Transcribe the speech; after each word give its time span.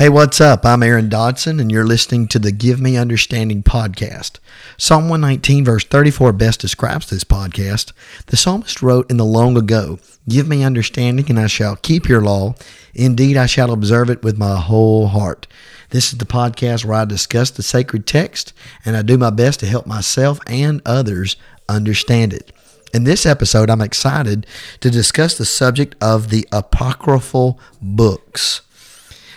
Hey, 0.00 0.08
what's 0.08 0.40
up? 0.40 0.64
I'm 0.64 0.82
Aaron 0.82 1.10
Dodson, 1.10 1.60
and 1.60 1.70
you're 1.70 1.84
listening 1.84 2.26
to 2.28 2.38
the 2.38 2.52
Give 2.52 2.80
Me 2.80 2.96
Understanding 2.96 3.62
podcast. 3.62 4.38
Psalm 4.78 5.10
119, 5.10 5.62
verse 5.62 5.84
34, 5.84 6.32
best 6.32 6.58
describes 6.58 7.10
this 7.10 7.22
podcast. 7.22 7.92
The 8.28 8.38
psalmist 8.38 8.80
wrote 8.80 9.10
in 9.10 9.18
the 9.18 9.26
long 9.26 9.58
ago, 9.58 9.98
Give 10.26 10.48
me 10.48 10.64
understanding, 10.64 11.28
and 11.28 11.38
I 11.38 11.48
shall 11.48 11.76
keep 11.76 12.08
your 12.08 12.22
law. 12.22 12.54
Indeed, 12.94 13.36
I 13.36 13.44
shall 13.44 13.72
observe 13.72 14.08
it 14.08 14.22
with 14.22 14.38
my 14.38 14.58
whole 14.58 15.08
heart. 15.08 15.46
This 15.90 16.14
is 16.14 16.18
the 16.18 16.24
podcast 16.24 16.86
where 16.86 16.96
I 16.96 17.04
discuss 17.04 17.50
the 17.50 17.62
sacred 17.62 18.06
text, 18.06 18.54
and 18.86 18.96
I 18.96 19.02
do 19.02 19.18
my 19.18 19.28
best 19.28 19.60
to 19.60 19.66
help 19.66 19.86
myself 19.86 20.40
and 20.46 20.80
others 20.86 21.36
understand 21.68 22.32
it. 22.32 22.52
In 22.94 23.04
this 23.04 23.26
episode, 23.26 23.68
I'm 23.68 23.82
excited 23.82 24.46
to 24.80 24.90
discuss 24.90 25.36
the 25.36 25.44
subject 25.44 25.94
of 26.00 26.30
the 26.30 26.48
apocryphal 26.52 27.60
books. 27.82 28.62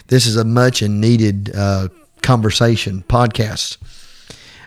This 0.08 0.26
is 0.26 0.36
a 0.36 0.44
much 0.44 0.82
and 0.82 1.00
needed 1.00 1.52
uh, 1.56 1.90
conversation 2.22 3.04
podcast. 3.08 3.78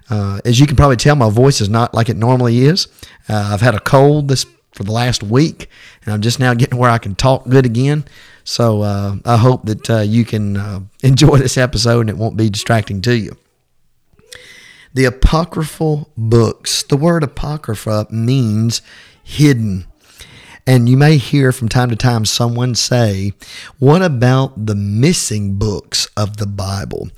Uh, 0.09 0.41
as 0.45 0.61
you 0.61 0.67
can 0.67 0.77
probably 0.77 0.97
tell, 0.97 1.17
my 1.17 1.31
voice 1.31 1.61
is 1.61 1.69
not 1.69 1.95
like 1.95 2.09
it 2.09 2.17
normally 2.17 2.61
is. 2.61 2.87
Uh, 3.29 3.51
I've 3.53 3.61
had 3.61 3.75
a 3.75 3.81
cold 3.81 4.29
this 4.29 4.47
for 4.73 4.85
the 4.85 4.93
last 4.93 5.23
week, 5.23 5.69
and 6.05 6.15
I'm 6.15 6.21
just 6.21 6.39
now 6.39 6.55
getting 6.61 6.79
where 6.79 6.91
I 6.91 6.99
can 6.99 7.15
talk 7.15 7.49
good 7.49 7.67
again. 7.67 8.05
So 8.45 8.83
uh, 8.83 9.17
I 9.25 9.37
hope 9.39 9.65
that 9.65 9.91
uh, 9.91 10.01
you 10.01 10.25
can 10.25 10.57
uh, 10.57 10.81
enjoy 11.03 11.39
this 11.39 11.59
episode 11.59 12.03
and 12.03 12.11
it 12.11 12.17
won't 12.17 12.37
be 12.37 12.49
distracting 12.49 13.03
to 13.03 13.17
you. 13.17 13.37
The 14.95 15.05
apocryphal 15.05 16.11
books. 16.17 16.83
The 16.85 16.97
word 16.97 17.23
apocrypha 17.23 18.07
means 18.11 18.81
hidden. 19.23 19.87
And 20.67 20.89
you 20.89 20.97
may 20.97 21.17
hear 21.17 21.53
from 21.53 21.69
time 21.69 21.91
to 21.91 21.97
time 21.97 22.25
someone 22.25 22.75
say, 22.75 23.33
What 23.79 24.03
about 24.03 24.67
the 24.67 24.75
missing 24.75 25.59
books 25.59 26.09
of 26.17 26.39
the 26.39 26.47
Bible? 26.47 27.09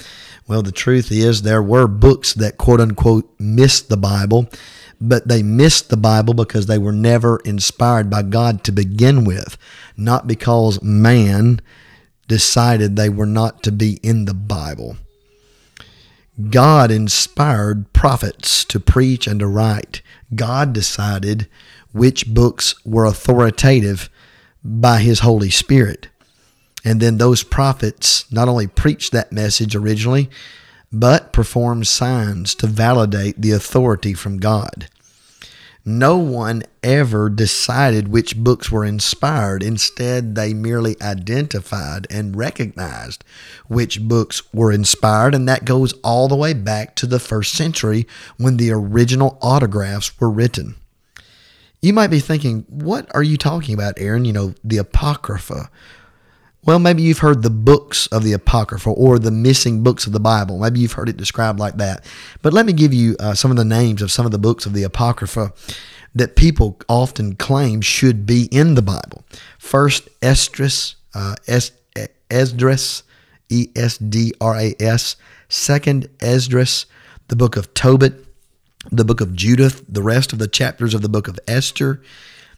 Well, 0.47 0.63
the 0.63 0.73
truth 0.73 1.11
is, 1.11 1.43
there 1.43 1.63
were 1.63 1.87
books 1.87 2.35
that 2.35 2.59
quote 2.59 2.81
unquote 2.81 3.31
missed 3.39 3.89
the 3.89 3.97
Bible, 3.97 4.49
but 5.01 5.29
they 5.29 5.43
missed 5.43 5.89
the 5.89 5.97
Bible 5.97 6.35
because 6.35 6.67
they 6.67 6.79
were 6.79 6.93
never 6.93 7.39
inspired 7.45 8.11
by 8.11 8.23
God 8.23 8.65
to 8.65 8.73
begin 8.73 9.25
with, 9.25 9.57
not 9.97 10.27
because 10.27 10.83
man 10.83 11.61
decided 12.27 12.97
they 12.97 13.09
were 13.09 13.27
not 13.27 13.63
to 13.63 13.73
be 13.73 13.99
in 14.03 14.27
the 14.27 14.35
Bible. 14.35 14.97
God 16.51 16.91
inspired 16.91 17.93
prophets 17.93 18.65
to 18.67 18.79
preach 18.79 19.27
and 19.27 19.41
to 19.41 19.47
write. 19.47 20.03
God 20.35 20.73
decided 20.73 21.49
which 21.93 22.33
books 22.33 22.75
were 22.85 23.05
authoritative 23.05 24.11
by 24.63 25.01
his 25.01 25.21
Holy 25.21 25.51
Spirit. 25.51 26.09
And 26.85 27.01
then 27.01 27.19
those 27.19 27.43
prophets 27.43 28.31
not 28.33 28.49
only 28.49 28.67
preached 28.67 29.13
that 29.13 29.33
message 29.33 29.75
originally, 29.75 30.31
but 30.93 31.33
performed 31.33 31.87
signs 31.87 32.55
to 32.57 32.67
validate 32.67 33.41
the 33.41 33.53
authority 33.53 34.15
from 34.15 34.39
God. 34.39 34.89
No 35.85 36.19
one 36.19 36.65
ever 36.83 37.31
decided 37.31 38.09
which 38.09 38.37
books 38.37 38.71
were 38.71 38.85
inspired. 38.85 39.63
Instead, 39.63 40.35
they 40.35 40.53
merely 40.53 41.01
identified 41.01 42.07
and 42.11 42.37
recognized 42.37 43.25
which 43.69 44.03
books 44.03 44.43
were 44.53 44.71
inspired, 44.71 45.35
and 45.35 45.49
that 45.49 45.65
goes 45.65 45.95
all 46.05 46.29
the 46.29 46.37
way 46.37 46.53
back 46.53 46.95
to 46.97 47.07
the 47.07 47.19
first 47.19 47.53
century 47.53 48.07
when 48.37 48.59
the 48.59 48.71
original 48.71 49.39
autographs 49.41 50.19
were 50.21 50.31
written. 50.31 50.75
You 51.81 51.93
might 51.93 52.09
be 52.09 52.21
thinking, 52.21 52.65
what 52.69 53.09
are 53.15 53.23
you 53.23 53.37
talking 53.37 53.75
about, 53.75 53.95
Aaron? 53.99 54.25
You 54.25 54.33
know, 54.33 54.55
the 54.65 54.79
Apocrypha. 54.79 55.71
Well, 56.65 56.81
maybe 56.81 57.03
you've 57.03 57.21
heard 57.21 57.43
the 57.43 57.51
books 57.51 58.09
of 58.09 58.25
the 58.25 58.33
Apocrypha 58.33 58.91
or 58.91 59.19
the 59.19 59.31
missing 59.31 59.83
books 59.83 60.07
of 60.07 60.13
the 60.13 60.21
Bible. 60.21 60.59
Maybe 60.59 60.81
you've 60.81 60.93
heard 60.93 61.09
it 61.09 61.17
described 61.17 61.59
like 61.59 61.77
that. 61.77 62.05
But 62.43 62.53
let 62.53 62.67
me 62.67 62.73
give 62.73 62.93
you 62.93 63.17
uh, 63.21 63.35
some 63.35 63.51
of 63.51 63.57
the 63.57 63.65
names 63.65 64.03
of 64.03 64.11
some 64.11 64.27
of 64.27 64.33
the 64.33 64.39
books 64.39 64.67
of 64.67 64.73
the 64.73 64.83
Apocrypha 64.83 65.53
that 66.15 66.37
people 66.37 66.79
often 66.89 67.37
claim 67.37 67.81
should 67.81 68.27
be 68.27 68.49
in 68.51 68.75
the 68.75 68.83
Bible. 68.83 69.25
First, 69.59 70.09
Esdras, 70.21 70.97
uh, 71.15 71.37
es- 71.47 71.73
Esdras, 72.31 73.05
E 73.49 73.69
S 73.77 73.97
D 73.99 74.33
R 74.41 74.57
A 74.57 74.75
S. 74.81 75.17
Second, 75.49 76.09
Esdras, 76.21 76.87
the 77.29 77.37
book 77.37 77.57
of 77.57 77.73
Tobit, 77.73 78.27
the 78.91 79.05
book 79.05 79.21
of 79.21 79.35
Judith, 79.35 79.85
the 79.89 80.03
rest 80.03 80.33
of 80.33 80.39
the 80.39 80.49
chapters 80.49 80.95
of 80.95 81.03
the 81.03 81.09
book 81.09 81.29
of 81.29 81.39
Esther, 81.47 82.01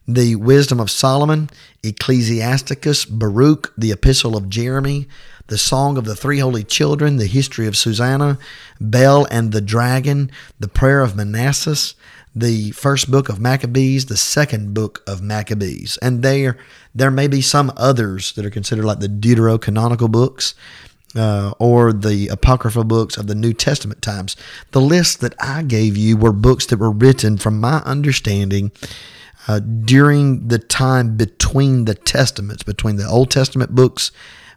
the 0.06 0.36
wisdom 0.36 0.80
of 0.80 0.90
Solomon, 0.90 1.50
Ecclesiasticus, 1.82 3.04
Baruch, 3.04 3.72
the 3.76 3.92
epistle 3.92 4.36
of 4.36 4.48
Jeremy, 4.48 5.08
the 5.46 5.58
song 5.58 5.98
of 5.98 6.04
the 6.04 6.16
three 6.16 6.38
holy 6.38 6.64
children, 6.64 7.16
the 7.16 7.26
history 7.26 7.66
of 7.66 7.76
Susanna, 7.76 8.38
Bel 8.80 9.26
and 9.30 9.52
the 9.52 9.60
dragon, 9.60 10.30
the 10.58 10.68
prayer 10.68 11.00
of 11.00 11.16
Manasseh, 11.16 11.94
the 12.34 12.70
first 12.70 13.10
book 13.10 13.28
of 13.28 13.40
Maccabees, 13.40 14.06
the 14.06 14.16
second 14.16 14.72
book 14.72 15.02
of 15.06 15.20
Maccabees. 15.20 15.98
And 15.98 16.22
there 16.22 16.56
there 16.94 17.10
may 17.10 17.26
be 17.26 17.40
some 17.40 17.72
others 17.76 18.32
that 18.32 18.44
are 18.44 18.50
considered 18.50 18.84
like 18.84 19.00
the 19.00 19.08
deuterocanonical 19.08 20.10
books 20.10 20.54
uh, 21.16 21.52
or 21.58 21.92
the 21.92 22.28
apocryphal 22.28 22.84
books 22.84 23.16
of 23.16 23.26
the 23.26 23.34
New 23.34 23.52
Testament 23.52 24.02
times. 24.02 24.36
The 24.72 24.80
list 24.80 25.20
that 25.20 25.34
I 25.40 25.62
gave 25.62 25.96
you 25.96 26.16
were 26.16 26.32
books 26.32 26.66
that 26.66 26.78
were 26.78 26.90
written, 26.90 27.36
from 27.38 27.60
my 27.60 27.78
understanding, 27.78 28.72
uh, 29.48 29.58
during 29.58 30.48
the 30.48 30.58
time 30.58 31.16
between 31.16 31.84
the 31.84 31.94
Testaments, 31.94 32.62
between 32.62 32.96
the 32.96 33.08
Old 33.08 33.30
Testament 33.30 33.74
books, 33.74 34.12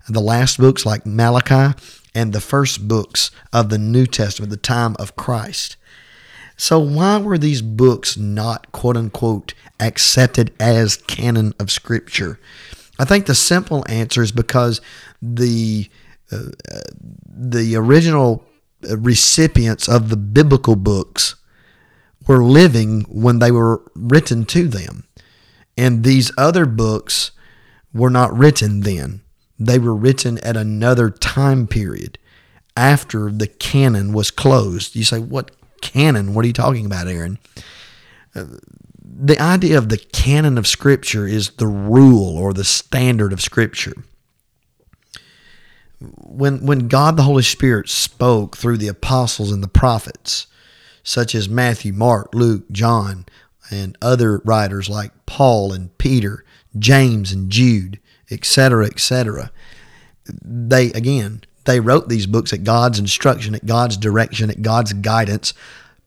the 0.08 0.22
last 0.22 0.58
books 0.58 0.86
like 0.86 1.06
Malachi, 1.06 1.78
and 2.14 2.34
the 2.34 2.42
first 2.42 2.88
books 2.88 3.32
of 3.52 3.70
the 3.70 3.78
New 3.78 4.06
Testament, 4.06 4.52
the 4.52 4.58
time 4.58 4.96
of 5.00 5.16
Christ. 5.16 5.78
So, 6.56 6.78
why 6.78 7.18
were 7.18 7.38
these 7.38 7.64
books 7.64 8.16
not, 8.16 8.72
quote 8.72 8.96
unquote, 8.96 9.54
accepted 9.80 10.54
as 10.60 10.98
canon 10.98 11.54
of 11.60 11.72
Scripture? 11.72 12.40
I 13.00 13.06
think 13.06 13.26
the 13.26 13.36
simple 13.36 13.84
answer 13.90 14.22
is 14.22 14.32
because 14.32 14.80
the 15.22 15.90
the 17.26 17.76
original 17.76 18.46
recipients 18.82 19.88
of 19.88 20.10
the 20.10 20.18
biblical 20.18 20.76
books 20.76 21.36
were 22.28 22.44
living 22.44 23.02
when 23.10 23.40
they 23.40 23.52
were 23.52 23.82
written 23.96 24.46
to 24.46 24.68
them. 24.68 25.06
And 25.78 26.04
these 26.04 26.32
other 26.38 26.66
books 26.66 27.32
were 27.94 28.10
not 28.10 28.36
written 28.36 28.82
then. 28.82 29.22
They 29.60 29.80
were 29.80 29.96
written 29.96 30.38
at 30.40 30.58
another 30.58 31.10
time 31.10 31.68
period 31.68 32.18
after 32.76 33.32
the 33.32 33.48
canon 33.48 34.14
was 34.14 34.32
closed. 34.32 34.96
You 34.96 35.04
say, 35.04 35.20
What 35.20 35.52
canon? 35.82 36.34
What 36.34 36.44
are 36.44 36.48
you 36.48 36.54
talking 36.54 36.86
about, 36.86 37.08
Aaron? 37.08 37.40
Uh, 38.36 38.46
the 39.04 39.40
idea 39.40 39.78
of 39.78 39.90
the 39.90 39.98
canon 39.98 40.58
of 40.58 40.66
Scripture 40.66 41.28
is 41.28 41.52
the 41.52 41.68
rule 41.68 42.38
or 42.38 42.54
the 42.54 42.64
standard 42.64 43.32
of 43.32 43.42
Scripture 43.42 43.94
when 46.18 46.66
when 46.66 46.88
God 46.88 47.18
the 47.18 47.24
Holy 47.24 47.44
Spirit 47.44 47.90
spoke 47.90 48.58
through 48.58 48.78
the 48.78 48.88
apostles 48.88 49.52
and 49.52 49.64
the 49.64 49.68
prophets, 49.68 50.48
such 51.04 51.36
as 51.36 51.50
Matthew, 51.50 51.94
Mark, 51.94 52.34
Luke, 52.34 52.70
John, 52.72 53.26
and 53.72 53.98
other 54.02 54.42
writers 54.46 54.90
like 54.90 55.12
Paul 55.26 55.74
and 55.74 55.98
Peter, 55.98 56.44
James 56.78 57.32
and 57.32 57.50
Jude, 57.50 58.00
etc., 58.30 58.86
etc., 58.86 59.52
they 60.26 60.92
again 60.94 61.44
they 61.66 61.80
wrote 61.80 62.10
these 62.10 62.28
books 62.28 62.52
at 62.54 62.64
God's 62.64 63.00
instruction, 63.00 63.56
at 63.56 63.66
God's 63.66 63.98
direction, 63.98 64.50
at 64.50 64.62
God's 64.62 64.94
guidance. 64.94 65.54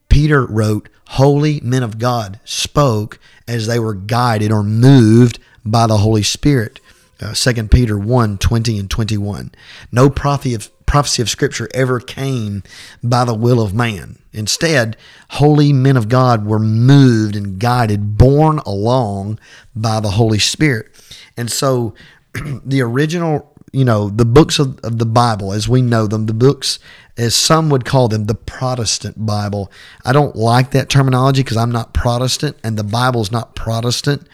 Peter 0.09 0.45
wrote, 0.45 0.89
Holy 1.09 1.61
men 1.61 1.83
of 1.83 1.99
God 1.99 2.41
spoke 2.45 3.19
as 3.49 3.67
they 3.67 3.79
were 3.79 3.95
guided 3.95 4.53
or 4.53 4.63
moved 4.63 5.39
by 5.65 5.87
the 5.87 5.99
Holy 5.99 6.23
Spirit. 6.23 6.81
Uh, 7.21 7.33
2 7.33 7.69
Peter 7.69 7.99
1 7.99 8.39
20 8.39 8.79
and 8.79 8.91
21. 8.91 9.53
No 9.91 10.11
prophecy 10.11 10.55
of, 10.55 10.87
prophecy 10.87 11.23
of 11.23 11.31
Scripture 11.31 11.69
ever 11.75 11.99
came 11.99 12.63
by 13.03 13.25
the 13.25 13.35
will 13.35 13.61
of 13.61 13.75
man. 13.75 14.19
Instead, 14.33 14.97
holy 15.31 15.73
men 15.73 15.97
of 15.97 16.09
God 16.09 16.45
were 16.45 16.59
moved 16.59 17.35
and 17.35 17.59
guided, 17.59 18.19
borne 18.19 18.59
along 18.61 19.39
by 19.75 19.99
the 19.99 20.11
Holy 20.11 20.39
Spirit. 20.39 20.89
And 21.37 21.51
so 21.51 21.95
the 22.65 22.83
original, 22.83 23.55
you 23.73 23.85
know, 23.85 24.11
the 24.11 24.27
books 24.27 24.59
of, 24.59 24.79
of 24.81 24.99
the 24.99 25.07
Bible 25.07 25.53
as 25.53 25.69
we 25.69 25.81
know 25.81 26.07
them, 26.07 26.27
the 26.27 26.35
books 26.35 26.79
as 27.17 27.35
some 27.35 27.71
would 27.71 27.85
call 27.85 28.09
them, 28.09 28.27
the 28.27 28.35
Protestant 28.35 29.25
Bible. 29.25 29.73
I 30.05 30.13
don't 30.13 30.37
like 30.37 30.73
that 30.73 30.91
terminology 30.91 31.43
because 31.43 31.57
I'm 31.57 31.73
not 31.73 31.95
Protestant 31.95 32.59
and 32.63 32.77
the 32.79 32.85
Bible's 32.85 33.33
not 33.33 33.55
Protestant. 33.55 34.29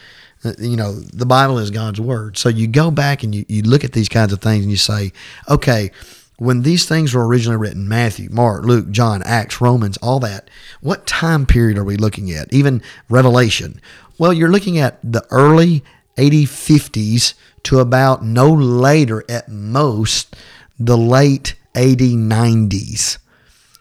You 0.58 0.76
know, 0.76 0.92
the 0.92 1.26
Bible 1.26 1.58
is 1.58 1.70
God's 1.70 2.00
word. 2.00 2.36
So 2.36 2.48
you 2.48 2.66
go 2.66 2.90
back 2.90 3.22
and 3.22 3.34
you, 3.34 3.44
you 3.48 3.62
look 3.62 3.84
at 3.84 3.92
these 3.92 4.08
kinds 4.08 4.32
of 4.32 4.40
things 4.40 4.64
and 4.64 4.70
you 4.70 4.76
say, 4.76 5.12
okay, 5.48 5.92
when 6.36 6.62
these 6.62 6.86
things 6.86 7.14
were 7.14 7.26
originally 7.26 7.56
written, 7.56 7.88
Matthew, 7.88 8.28
Mark, 8.30 8.64
Luke, 8.64 8.90
John, 8.90 9.22
Acts, 9.22 9.60
Romans, 9.60 9.96
all 9.98 10.18
that, 10.20 10.50
what 10.80 11.06
time 11.06 11.46
period 11.46 11.78
are 11.78 11.84
we 11.84 11.96
looking 11.96 12.32
at? 12.32 12.52
Even 12.52 12.82
Revelation. 13.08 13.80
Well, 14.18 14.32
you're 14.32 14.50
looking 14.50 14.78
at 14.78 14.98
the 15.04 15.24
early 15.30 15.84
AD 16.18 16.32
50s 16.32 17.34
to 17.62 17.78
about 17.78 18.24
no 18.24 18.52
later 18.52 19.24
at 19.28 19.48
most 19.48 20.34
the 20.78 20.98
late 20.98 21.54
AD 21.74 21.98
90s. 21.98 23.18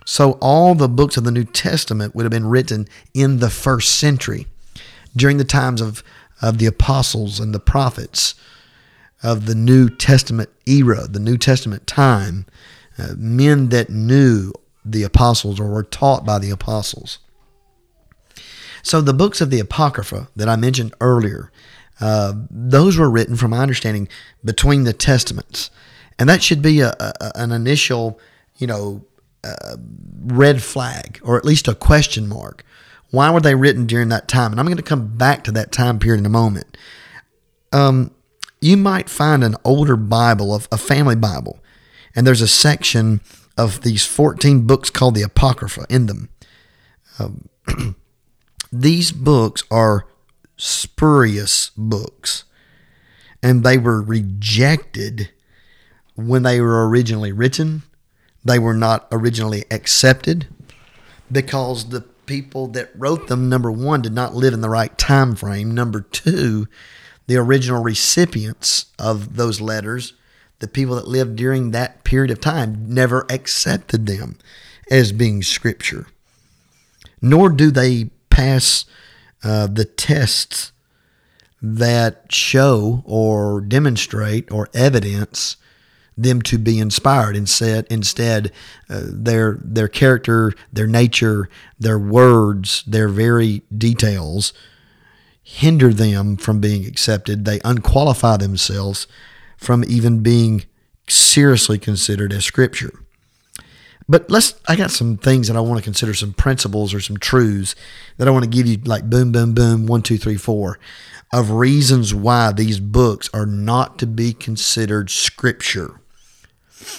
So 0.06 0.34
all 0.34 0.75
the 0.75 0.90
books 0.90 1.18
of 1.18 1.24
the 1.24 1.31
New 1.31 1.44
Testament 1.46 2.13
would 2.16 2.24
have 2.24 2.31
been 2.31 2.48
written 2.48 2.88
in 3.13 3.40
the 3.40 3.50
first 3.50 3.96
century 3.98 4.48
during 5.16 5.38
the 5.38 5.44
times 5.44 5.81
of, 5.81 6.04
of 6.41 6.57
the 6.57 6.65
apostles 6.65 7.39
and 7.39 7.53
the 7.53 7.59
prophets 7.59 8.35
of 9.23 9.45
the 9.45 9.55
New 9.55 9.89
Testament 9.89 10.49
era, 10.65 11.07
the 11.07 11.19
New 11.19 11.38
Testament 11.38 11.85
time, 11.85 12.45
uh, 12.97 13.13
men 13.17 13.69
that 13.69 13.89
knew 13.89 14.51
the 14.83 15.03
apostles 15.03 15.59
or 15.59 15.69
were 15.69 15.83
taught 15.83 16.25
by 16.25 16.39
the 16.39 16.49
apostles. 16.49 17.19
So 18.83 18.99
the 18.99 19.13
books 19.13 19.41
of 19.41 19.51
the 19.51 19.59
Apocrypha 19.59 20.29
that 20.35 20.49
I 20.49 20.55
mentioned 20.55 20.95
earlier, 20.99 21.51
uh, 21.99 22.33
those 22.49 22.97
were 22.97 23.09
written, 23.09 23.35
from 23.35 23.51
my 23.51 23.59
understanding, 23.59 24.07
between 24.43 24.85
the 24.85 24.93
Testaments, 24.93 25.69
and 26.17 26.27
that 26.27 26.41
should 26.41 26.61
be 26.61 26.81
a, 26.81 26.95
a 26.99 27.31
an 27.35 27.51
initial, 27.51 28.19
you 28.57 28.67
know, 28.67 29.05
uh, 29.43 29.75
red 30.23 30.61
flag 30.61 31.19
or 31.23 31.38
at 31.38 31.45
least 31.45 31.67
a 31.67 31.75
question 31.75 32.27
mark. 32.27 32.63
Why 33.12 33.30
were 33.30 33.42
they 33.42 33.56
written 33.56 33.86
during 33.86 34.10
that 34.10 34.28
time? 34.28 34.52
And 34.52 34.60
I'm 34.60 34.66
going 34.66 34.78
to 34.78 34.84
come 34.84 35.16
back 35.18 35.44
to 35.44 35.52
that 35.52 35.72
time 35.72 36.00
period 36.00 36.19
in 36.19 36.25
a 36.25 36.30
moment. 36.30 36.78
Um, 37.72 38.12
you 38.62 38.78
might 38.78 39.10
find 39.10 39.44
an 39.44 39.56
older 39.63 39.98
Bible, 39.98 40.56
a 40.72 40.78
family 40.78 41.16
Bible, 41.16 41.60
and 42.16 42.25
there's 42.25 42.42
a 42.42 42.48
section 42.48 43.22
of 43.58 43.81
these 43.81 44.06
14 44.06 44.66
books 44.66 44.90
called 44.90 45.16
the 45.16 45.22
Apocrypha 45.24 45.86
in 45.90 46.06
them. 46.06 46.30
Um, 47.19 47.50
these 48.72 49.12
books 49.12 49.63
are 49.69 50.08
spurious 50.58 51.72
books, 51.75 52.46
and 53.44 53.63
they 53.63 53.78
were 53.78 54.02
rejected 54.02 55.30
when 56.16 56.44
they 56.44 56.62
were 56.62 56.88
originally 56.88 57.31
written. 57.31 57.84
They 58.44 58.60
were 58.60 58.74
not 58.74 59.08
originally 59.12 59.66
accepted 59.72 60.48
because 61.31 61.90
the 61.90 62.06
people 62.31 62.68
that 62.68 62.89
wrote 62.95 63.28
them, 63.28 63.50
number 63.50 63.69
one, 63.69 64.01
did 64.01 64.13
not 64.13 64.33
live 64.33 64.54
in 64.54 64.62
the 64.62 64.69
right 64.69 64.98
time 64.98 65.36
frame. 65.36 65.75
Number 65.75 66.00
two, 66.00 66.66
the 67.28 67.36
original 67.36 67.83
recipients 67.83 68.86
of 68.98 69.36
those 69.36 69.60
letters, 69.60 70.13
the 70.60 70.68
people 70.69 70.95
that 70.95 71.10
lived 71.10 71.36
during 71.36 71.72
that 71.72 72.06
period 72.06 72.31
of 72.31 72.39
time, 72.39 72.86
never 72.88 73.25
accepted 73.30 74.06
them 74.06 74.38
as 74.89 75.12
being 75.12 75.44
scripture. 75.44 76.07
Nor 77.22 77.50
do 77.50 77.69
they 77.69 78.12
pass 78.30 78.86
uh, 79.44 79.68
the 79.68 79.84
tests 79.84 80.72
that 81.62 82.31
show 82.31 83.04
or 83.06 83.60
demonstrate 83.60 84.50
or 84.50 84.69
evidence 84.74 85.57
them 86.18 86.42
to 86.44 86.58
be 86.58 86.80
inspired. 86.80 87.36
Instead, 87.36 87.88
instead, 87.90 88.52
uh, 88.90 89.02
their 89.06 89.60
their 89.63 89.88
character, 89.88 90.54
their 90.72 90.88
nature, 90.88 91.50
their 91.80 92.00
words, 92.00 92.84
their 92.86 93.08
very 93.08 93.63
details 93.75 94.54
hinder 95.44 95.92
them 95.92 96.38
from 96.38 96.60
being 96.60 96.86
accepted. 96.86 97.46
They 97.46 97.60
unqualify 97.63 98.38
themselves 98.38 99.08
from 99.58 99.84
even 99.88 100.22
being 100.22 100.66
seriously 101.10 101.78
considered 101.78 102.31
as 102.31 102.46
scripture. 102.46 103.04
But 104.12 104.30
let's 104.30 104.56
I 104.68 104.75
got 104.75 104.92
some 104.92 105.16
things 105.16 105.48
that 105.48 105.56
I 105.56 105.62
want 105.62 105.78
to 105.78 105.84
consider 105.84 106.13
some 106.13 106.34
principles 106.34 106.94
or 106.94 107.00
some 107.00 107.16
truths 107.16 107.75
that 108.18 108.28
I 108.28 108.31
want 108.31 108.44
to 108.44 108.50
give 108.50 108.68
you 108.68 108.75
like 108.84 109.10
boom, 109.10 109.31
boom, 109.31 109.54
boom, 109.54 109.86
one, 109.86 110.02
two, 110.02 110.18
three, 110.18 110.36
four 110.36 110.80
of 111.31 111.50
reasons 111.52 112.13
why 112.13 112.52
these 112.52 112.81
books 112.81 113.30
are 113.34 113.46
not 113.46 113.98
to 114.00 114.06
be 114.06 114.34
considered 114.34 115.10
scripture, 115.10 116.02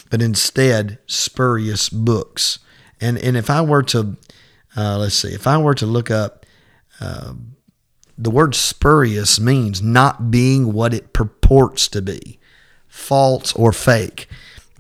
but 0.09 0.23
instead 0.23 1.01
spurious 1.07 1.91
books. 1.91 2.59
And 2.99 3.19
and 3.19 3.37
if 3.37 3.51
I 3.51 3.61
were 3.61 3.83
to 3.83 4.17
uh, 4.75 4.97
let's 4.97 5.17
see, 5.17 5.35
if 5.35 5.47
I 5.47 5.59
were 5.59 5.75
to 5.75 5.85
look 5.85 6.11
up 6.11 6.47
uh, 6.99 7.35
the 8.17 8.31
word 8.31 8.55
spurious 8.55 9.39
means 9.39 9.83
not 9.83 10.31
being 10.31 10.73
what 10.73 10.95
it 10.95 11.13
purports 11.13 11.89
to 11.89 12.01
be, 12.01 12.39
false 12.89 13.53
or 13.53 13.71
fake. 13.71 14.29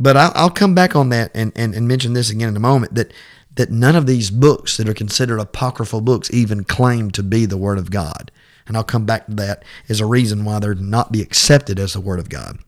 But 0.02 0.16
I'll, 0.16 0.50
come 0.50 0.74
back 0.74 0.96
on 0.96 1.10
that 1.10 1.30
and, 1.32 1.52
and, 1.54 1.76
and 1.76 1.86
mention 1.86 2.12
this 2.12 2.28
again 2.28 2.48
in 2.48 2.56
a 2.56 2.60
moment 2.60 2.96
that 2.96 3.12
that 3.54 3.70
none 3.70 3.94
of 3.94 4.06
these 4.06 4.30
books 4.30 4.76
that 4.78 4.88
are 4.88 4.94
considered 4.94 5.38
apocryphal 5.38 6.00
books 6.00 6.32
even 6.32 6.64
claim 6.64 7.10
to 7.12 7.22
be 7.22 7.46
the 7.46 7.56
Word 7.56 7.78
of 7.78 7.90
God. 7.90 8.32
And 8.66 8.76
I'll 8.76 8.82
come 8.82 9.04
back 9.04 9.26
to 9.26 9.34
that 9.34 9.62
as 9.88 10.00
a 10.00 10.06
reason 10.06 10.44
why 10.44 10.58
they're 10.58 10.74
not 10.74 11.12
be 11.12 11.20
accepted 11.20 11.78
as 11.78 11.92
the 11.92 12.00
Word 12.00 12.18
of 12.18 12.28
God. 12.28 12.58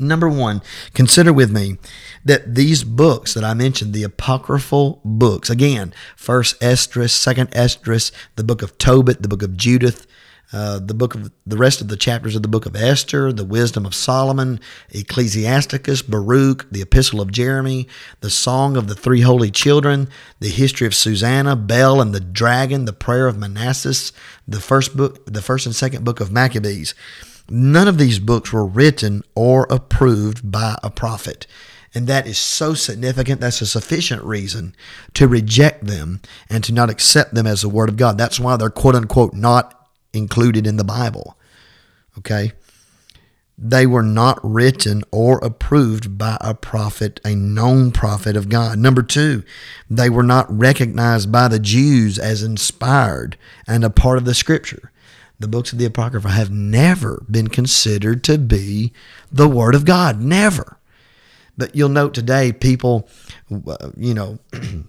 Number 0.00 0.28
one, 0.28 0.62
consider 0.94 1.32
with 1.32 1.52
me 1.52 1.76
that 2.24 2.56
these 2.56 2.82
books 2.82 3.34
that 3.34 3.44
I 3.44 3.54
mentioned, 3.54 3.92
the 3.92 4.02
apocryphal 4.02 5.00
books, 5.04 5.50
again, 5.50 5.92
First 6.16 6.60
Esdras, 6.60 7.12
Second 7.12 7.50
Esdras, 7.52 8.10
the 8.34 8.44
book 8.44 8.62
of 8.62 8.78
Tobit, 8.78 9.22
the 9.22 9.28
book 9.28 9.42
of 9.42 9.56
Judith, 9.56 10.07
uh, 10.52 10.78
the 10.78 10.94
book 10.94 11.14
of 11.14 11.30
the 11.46 11.56
rest 11.58 11.80
of 11.80 11.88
the 11.88 11.96
chapters 11.96 12.34
of 12.34 12.42
the 12.42 12.48
book 12.48 12.64
of 12.64 12.74
Esther, 12.74 13.32
the 13.32 13.44
wisdom 13.44 13.84
of 13.84 13.94
Solomon, 13.94 14.60
Ecclesiasticus, 14.90 16.02
Baruch, 16.02 16.66
the 16.70 16.80
epistle 16.80 17.20
of 17.20 17.30
Jeremy, 17.30 17.86
the 18.20 18.30
song 18.30 18.76
of 18.76 18.88
the 18.88 18.94
three 18.94 19.20
holy 19.20 19.50
children, 19.50 20.08
the 20.40 20.48
history 20.48 20.86
of 20.86 20.94
Susanna, 20.94 21.54
Bel 21.54 22.00
and 22.00 22.14
the 22.14 22.20
dragon, 22.20 22.86
the 22.86 22.92
prayer 22.94 23.26
of 23.26 23.36
Manasses, 23.36 24.12
the 24.46 24.60
first 24.60 24.96
book, 24.96 25.24
the 25.26 25.42
first 25.42 25.66
and 25.66 25.74
second 25.74 26.04
book 26.04 26.20
of 26.20 26.32
Maccabees. 26.32 26.94
None 27.50 27.88
of 27.88 27.98
these 27.98 28.18
books 28.18 28.52
were 28.52 28.66
written 28.66 29.22
or 29.34 29.66
approved 29.70 30.50
by 30.50 30.78
a 30.82 30.90
prophet. 30.90 31.46
And 31.94 32.06
that 32.06 32.26
is 32.26 32.38
so 32.38 32.74
significant. 32.74 33.40
That's 33.40 33.62
a 33.62 33.66
sufficient 33.66 34.22
reason 34.22 34.74
to 35.14 35.26
reject 35.26 35.86
them 35.86 36.20
and 36.50 36.62
to 36.64 36.72
not 36.72 36.90
accept 36.90 37.34
them 37.34 37.46
as 37.46 37.62
the 37.62 37.68
Word 37.68 37.88
of 37.88 37.96
God. 37.96 38.18
That's 38.18 38.38
why 38.38 38.56
they're 38.56 38.70
quote 38.70 38.94
unquote 38.94 39.32
not 39.32 39.77
included 40.12 40.66
in 40.66 40.76
the 40.76 40.84
Bible. 40.84 41.36
Okay? 42.18 42.52
They 43.56 43.86
were 43.86 44.04
not 44.04 44.38
written 44.42 45.02
or 45.10 45.38
approved 45.38 46.16
by 46.16 46.38
a 46.40 46.54
prophet, 46.54 47.20
a 47.24 47.34
known 47.34 47.90
prophet 47.90 48.36
of 48.36 48.48
God. 48.48 48.78
Number 48.78 49.02
two, 49.02 49.42
they 49.90 50.08
were 50.08 50.22
not 50.22 50.46
recognized 50.56 51.32
by 51.32 51.48
the 51.48 51.58
Jews 51.58 52.18
as 52.18 52.42
inspired 52.42 53.36
and 53.66 53.84
a 53.84 53.90
part 53.90 54.18
of 54.18 54.24
the 54.24 54.34
Scripture 54.34 54.92
the 55.38 55.48
books 55.48 55.72
of 55.72 55.78
the 55.78 55.84
Apocrypha 55.84 56.28
have 56.28 56.50
never 56.50 57.24
been 57.30 57.48
considered 57.48 58.24
to 58.24 58.38
be 58.38 58.92
the 59.30 59.48
Word 59.48 59.74
of 59.74 59.84
God. 59.84 60.20
Never. 60.20 60.78
But 61.56 61.74
you'll 61.74 61.88
note 61.88 62.14
today, 62.14 62.52
people, 62.52 63.08
you 63.96 64.14
know, 64.14 64.38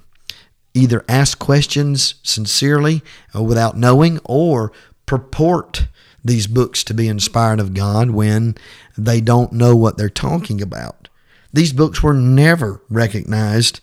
either 0.74 1.04
ask 1.08 1.40
questions 1.40 2.16
sincerely 2.24 3.02
without 3.34 3.78
knowing 3.78 4.20
or 4.24 4.72
purport 5.10 5.88
these 6.24 6.46
books 6.46 6.84
to 6.84 6.94
be 6.94 7.08
inspired 7.08 7.60
of 7.60 7.74
God 7.74 8.12
when 8.12 8.54
they 8.96 9.20
don't 9.20 9.52
know 9.52 9.76
what 9.76 9.98
they're 9.98 10.08
talking 10.08 10.62
about. 10.62 11.10
These 11.52 11.74
books 11.74 12.04
were 12.04 12.14
never 12.14 12.84
recognized 12.92 13.80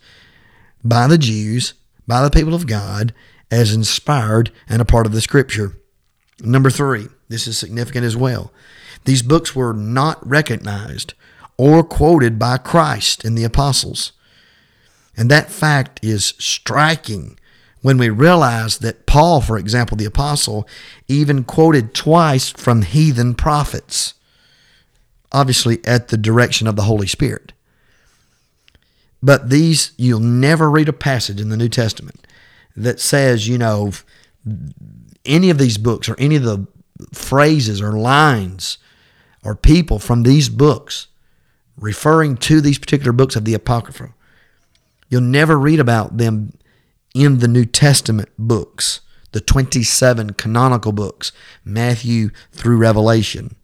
by 0.84 1.08
the 1.08 1.18
Jews, 1.18 1.74
by 2.06 2.22
the 2.22 2.30
people 2.30 2.54
of 2.54 2.68
God, 2.68 3.12
as 3.50 3.74
inspired 3.74 4.52
and 4.68 4.80
a 4.80 4.84
part 4.84 5.04
of 5.04 5.10
the 5.10 5.20
Scripture. 5.20 5.80
Number 6.40 6.70
three, 6.70 7.08
this 7.28 7.48
is 7.48 7.58
significant 7.58 8.04
as 8.04 8.16
well. 8.16 8.52
These 9.04 9.22
books 9.22 9.56
were 9.56 9.72
not 9.72 10.24
recognized 10.24 11.14
or 11.56 11.82
quoted 11.82 12.38
by 12.38 12.58
Christ 12.58 13.24
and 13.24 13.36
the 13.36 13.42
apostles. 13.42 14.12
And 15.16 15.28
that 15.28 15.50
fact 15.50 15.98
is 16.04 16.34
striking 16.38 17.36
when 17.82 17.98
we 17.98 18.08
realize 18.08 18.78
that 18.78 19.06
Paul, 19.06 19.40
for 19.40 19.58
example, 19.58 19.96
the 19.96 20.04
apostle, 20.04 20.66
even 21.08 21.44
quoted 21.44 21.94
twice 21.94 22.50
from 22.50 22.82
heathen 22.82 23.34
prophets, 23.34 24.14
obviously 25.32 25.80
at 25.84 26.08
the 26.08 26.16
direction 26.16 26.66
of 26.66 26.76
the 26.76 26.82
Holy 26.82 27.06
Spirit. 27.06 27.52
But 29.22 29.50
these, 29.50 29.92
you'll 29.96 30.20
never 30.20 30.70
read 30.70 30.88
a 30.88 30.92
passage 30.92 31.40
in 31.40 31.48
the 31.48 31.56
New 31.56 31.68
Testament 31.68 32.26
that 32.76 33.00
says, 33.00 33.48
you 33.48 33.58
know, 33.58 33.92
any 35.24 35.50
of 35.50 35.58
these 35.58 35.78
books 35.78 36.08
or 36.08 36.16
any 36.18 36.36
of 36.36 36.42
the 36.42 36.66
phrases 37.12 37.80
or 37.80 37.92
lines 37.92 38.78
or 39.44 39.54
people 39.54 39.98
from 39.98 40.22
these 40.22 40.48
books 40.48 41.08
referring 41.78 42.36
to 42.36 42.60
these 42.60 42.78
particular 42.78 43.12
books 43.12 43.36
of 43.36 43.44
the 43.44 43.54
Apocrypha. 43.54 44.14
You'll 45.08 45.20
never 45.20 45.58
read 45.58 45.80
about 45.80 46.16
them 46.16 46.55
in 47.16 47.38
the 47.38 47.48
New 47.48 47.64
Testament 47.64 48.28
books, 48.38 49.00
the 49.32 49.40
27 49.40 50.34
canonical 50.34 50.92
books, 50.92 51.32
Matthew 51.64 52.30
through 52.52 52.76
Revelation. 52.76 53.56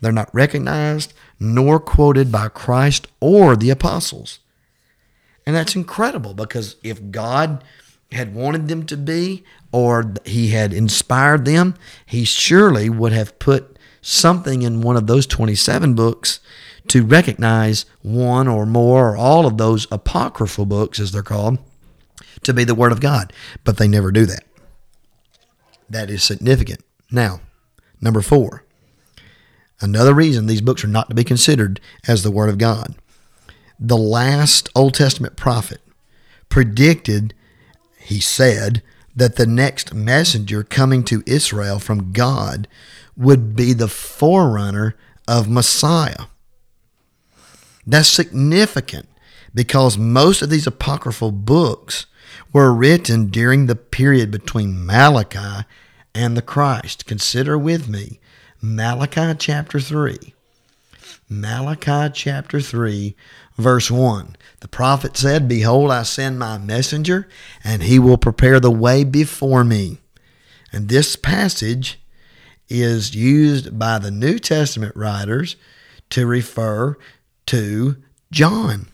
They're 0.00 0.12
not 0.12 0.34
recognized 0.34 1.12
nor 1.40 1.80
quoted 1.80 2.30
by 2.30 2.48
Christ 2.48 3.08
or 3.20 3.56
the 3.56 3.70
apostles. 3.70 4.38
And 5.44 5.56
that's 5.56 5.74
incredible 5.74 6.34
because 6.34 6.76
if 6.84 7.10
God 7.10 7.64
had 8.12 8.34
wanted 8.34 8.68
them 8.68 8.86
to 8.86 8.96
be 8.96 9.42
or 9.72 10.14
he 10.24 10.50
had 10.50 10.72
inspired 10.72 11.44
them, 11.44 11.74
he 12.06 12.24
surely 12.24 12.88
would 12.88 13.12
have 13.12 13.38
put 13.40 13.76
something 14.00 14.62
in 14.62 14.82
one 14.82 14.96
of 14.96 15.08
those 15.08 15.26
27 15.26 15.94
books 15.94 16.38
to 16.88 17.04
recognize 17.04 17.84
one 18.02 18.46
or 18.46 18.66
more 18.66 19.10
or 19.10 19.16
all 19.16 19.46
of 19.46 19.58
those 19.58 19.88
apocryphal 19.90 20.66
books, 20.66 21.00
as 21.00 21.12
they're 21.12 21.22
called, 21.22 21.58
to 22.42 22.54
be 22.54 22.64
the 22.64 22.74
Word 22.74 22.92
of 22.92 23.00
God. 23.00 23.32
But 23.64 23.76
they 23.76 23.88
never 23.88 24.10
do 24.10 24.26
that. 24.26 24.44
That 25.88 26.10
is 26.10 26.22
significant. 26.22 26.80
Now, 27.10 27.40
number 28.00 28.22
four, 28.22 28.64
another 29.80 30.14
reason 30.14 30.46
these 30.46 30.60
books 30.60 30.84
are 30.84 30.88
not 30.88 31.08
to 31.08 31.14
be 31.14 31.24
considered 31.24 31.80
as 32.06 32.22
the 32.22 32.30
Word 32.30 32.48
of 32.48 32.58
God. 32.58 32.94
The 33.78 33.96
last 33.96 34.68
Old 34.74 34.94
Testament 34.94 35.36
prophet 35.36 35.80
predicted, 36.48 37.34
he 37.98 38.20
said, 38.20 38.82
that 39.14 39.36
the 39.36 39.46
next 39.46 39.92
messenger 39.92 40.62
coming 40.62 41.04
to 41.04 41.22
Israel 41.26 41.78
from 41.78 42.12
God 42.12 42.66
would 43.16 43.54
be 43.54 43.72
the 43.72 43.88
forerunner 43.88 44.96
of 45.28 45.50
Messiah. 45.50 46.26
That's 47.86 48.08
significant 48.08 49.08
because 49.54 49.98
most 49.98 50.42
of 50.42 50.50
these 50.50 50.66
apocryphal 50.66 51.32
books 51.32 52.06
were 52.52 52.72
written 52.72 53.26
during 53.26 53.66
the 53.66 53.76
period 53.76 54.30
between 54.30 54.84
Malachi 54.84 55.66
and 56.14 56.36
the 56.36 56.42
Christ. 56.42 57.06
Consider 57.06 57.58
with 57.58 57.88
me 57.88 58.20
Malachi 58.60 59.34
chapter 59.38 59.80
3. 59.80 60.34
Malachi 61.28 62.12
chapter 62.12 62.60
3, 62.60 63.16
verse 63.56 63.90
1. 63.90 64.36
The 64.60 64.68
prophet 64.68 65.16
said, 65.16 65.48
Behold, 65.48 65.90
I 65.90 66.02
send 66.02 66.38
my 66.38 66.58
messenger, 66.58 67.26
and 67.64 67.82
he 67.82 67.98
will 67.98 68.18
prepare 68.18 68.60
the 68.60 68.70
way 68.70 69.02
before 69.02 69.64
me. 69.64 69.98
And 70.72 70.88
this 70.88 71.16
passage 71.16 72.00
is 72.68 73.14
used 73.14 73.78
by 73.78 73.98
the 73.98 74.10
New 74.10 74.38
Testament 74.38 74.94
writers 74.94 75.56
to 76.10 76.26
refer 76.26 76.96
to 77.46 77.96
John, 78.30 78.88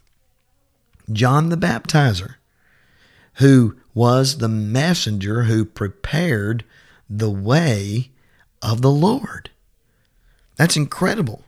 John 1.12 1.48
the 1.48 1.56
Baptizer, 1.56 2.34
who 3.34 3.76
was 3.94 4.38
the 4.38 4.48
messenger 4.48 5.44
who 5.44 5.64
prepared 5.64 6.64
the 7.08 7.30
way 7.30 8.10
of 8.62 8.82
the 8.82 8.90
Lord. 8.90 9.50
That's 10.56 10.76
incredible. 10.76 11.42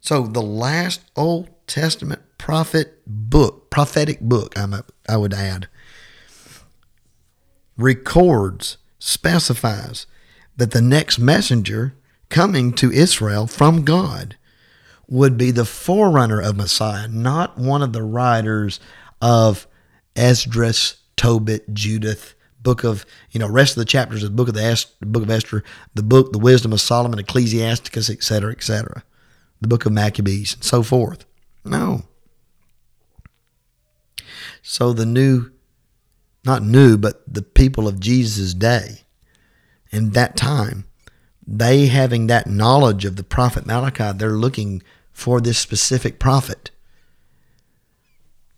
So 0.00 0.26
the 0.26 0.42
last 0.42 1.02
Old 1.16 1.50
Testament 1.66 2.22
prophet 2.38 3.02
book, 3.06 3.68
prophetic 3.70 4.20
book, 4.20 4.58
I'm 4.58 4.72
a, 4.72 4.84
I 5.08 5.16
would 5.16 5.34
add, 5.34 5.68
records, 7.76 8.78
specifies 8.98 10.06
that 10.56 10.70
the 10.70 10.82
next 10.82 11.18
messenger 11.18 11.94
coming 12.30 12.72
to 12.74 12.90
Israel 12.90 13.46
from 13.46 13.84
God 13.84 14.36
would 15.08 15.38
be 15.38 15.50
the 15.50 15.64
forerunner 15.64 16.40
of 16.40 16.56
Messiah, 16.56 17.08
not 17.08 17.58
one 17.58 17.82
of 17.82 17.92
the 17.92 18.02
writers 18.02 18.78
of 19.20 19.66
Esdras, 20.14 20.96
Tobit, 21.16 21.72
Judith, 21.72 22.34
book 22.60 22.84
of 22.84 23.06
you 23.30 23.40
know 23.40 23.48
rest 23.48 23.76
of 23.76 23.80
the 23.80 23.84
chapters 23.86 24.22
of 24.22 24.30
the 24.30 24.36
book 24.36 24.48
of 24.48 24.54
the, 24.54 24.86
book 25.00 25.22
of 25.22 25.30
Esther, 25.30 25.64
the 25.94 26.02
book 26.02 26.32
the 26.32 26.38
wisdom 26.38 26.72
of 26.72 26.80
Solomon, 26.80 27.18
Ecclesiasticus, 27.18 28.10
etc., 28.10 28.52
etc., 28.52 29.02
the 29.60 29.68
book 29.68 29.86
of 29.86 29.92
Maccabees, 29.92 30.54
and 30.54 30.64
so 30.64 30.82
forth. 30.82 31.24
No. 31.64 32.02
So 34.62 34.92
the 34.92 35.06
new, 35.06 35.50
not 36.44 36.62
new, 36.62 36.98
but 36.98 37.22
the 37.26 37.42
people 37.42 37.88
of 37.88 38.00
Jesus' 38.00 38.54
day, 38.54 39.02
in 39.90 40.10
that 40.10 40.36
time, 40.36 40.84
they 41.46 41.86
having 41.86 42.26
that 42.26 42.46
knowledge 42.46 43.04
of 43.04 43.16
the 43.16 43.24
prophet 43.24 43.66
Malachi, 43.66 44.12
they're 44.12 44.32
looking 44.32 44.82
for 45.18 45.40
this 45.40 45.58
specific 45.58 46.20
prophet. 46.20 46.70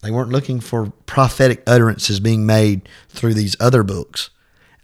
They 0.02 0.10
weren't 0.10 0.28
looking 0.28 0.60
for 0.60 0.92
prophetic 1.06 1.62
utterances 1.66 2.20
being 2.20 2.44
made 2.44 2.86
through 3.08 3.32
these 3.32 3.56
other 3.58 3.82
books. 3.82 4.28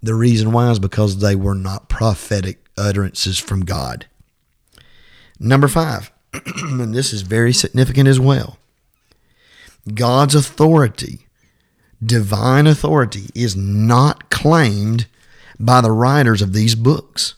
The 0.01 0.15
reason 0.15 0.53
why 0.53 0.71
is 0.71 0.79
because 0.79 1.19
they 1.19 1.37
were 1.37 1.55
not 1.55 1.91
prophetic 1.91 2.65
utterances 2.79 3.39
from 3.39 3.67
God. 3.67 4.07
Number 5.39 5.69
five, 5.69 6.11
and 6.57 6.95
this 6.95 7.13
is 7.13 7.21
very 7.21 7.53
significant 7.53 8.09
as 8.09 8.19
well 8.19 8.57
God's 9.93 10.35
authority, 10.35 11.27
divine 12.03 12.67
authority, 12.67 13.27
is 13.35 13.55
not 13.55 14.31
claimed 14.31 15.09
by 15.61 15.83
the 15.83 15.93
writers 15.93 16.41
of 16.41 16.55
these 16.55 16.75
books. 16.75 17.35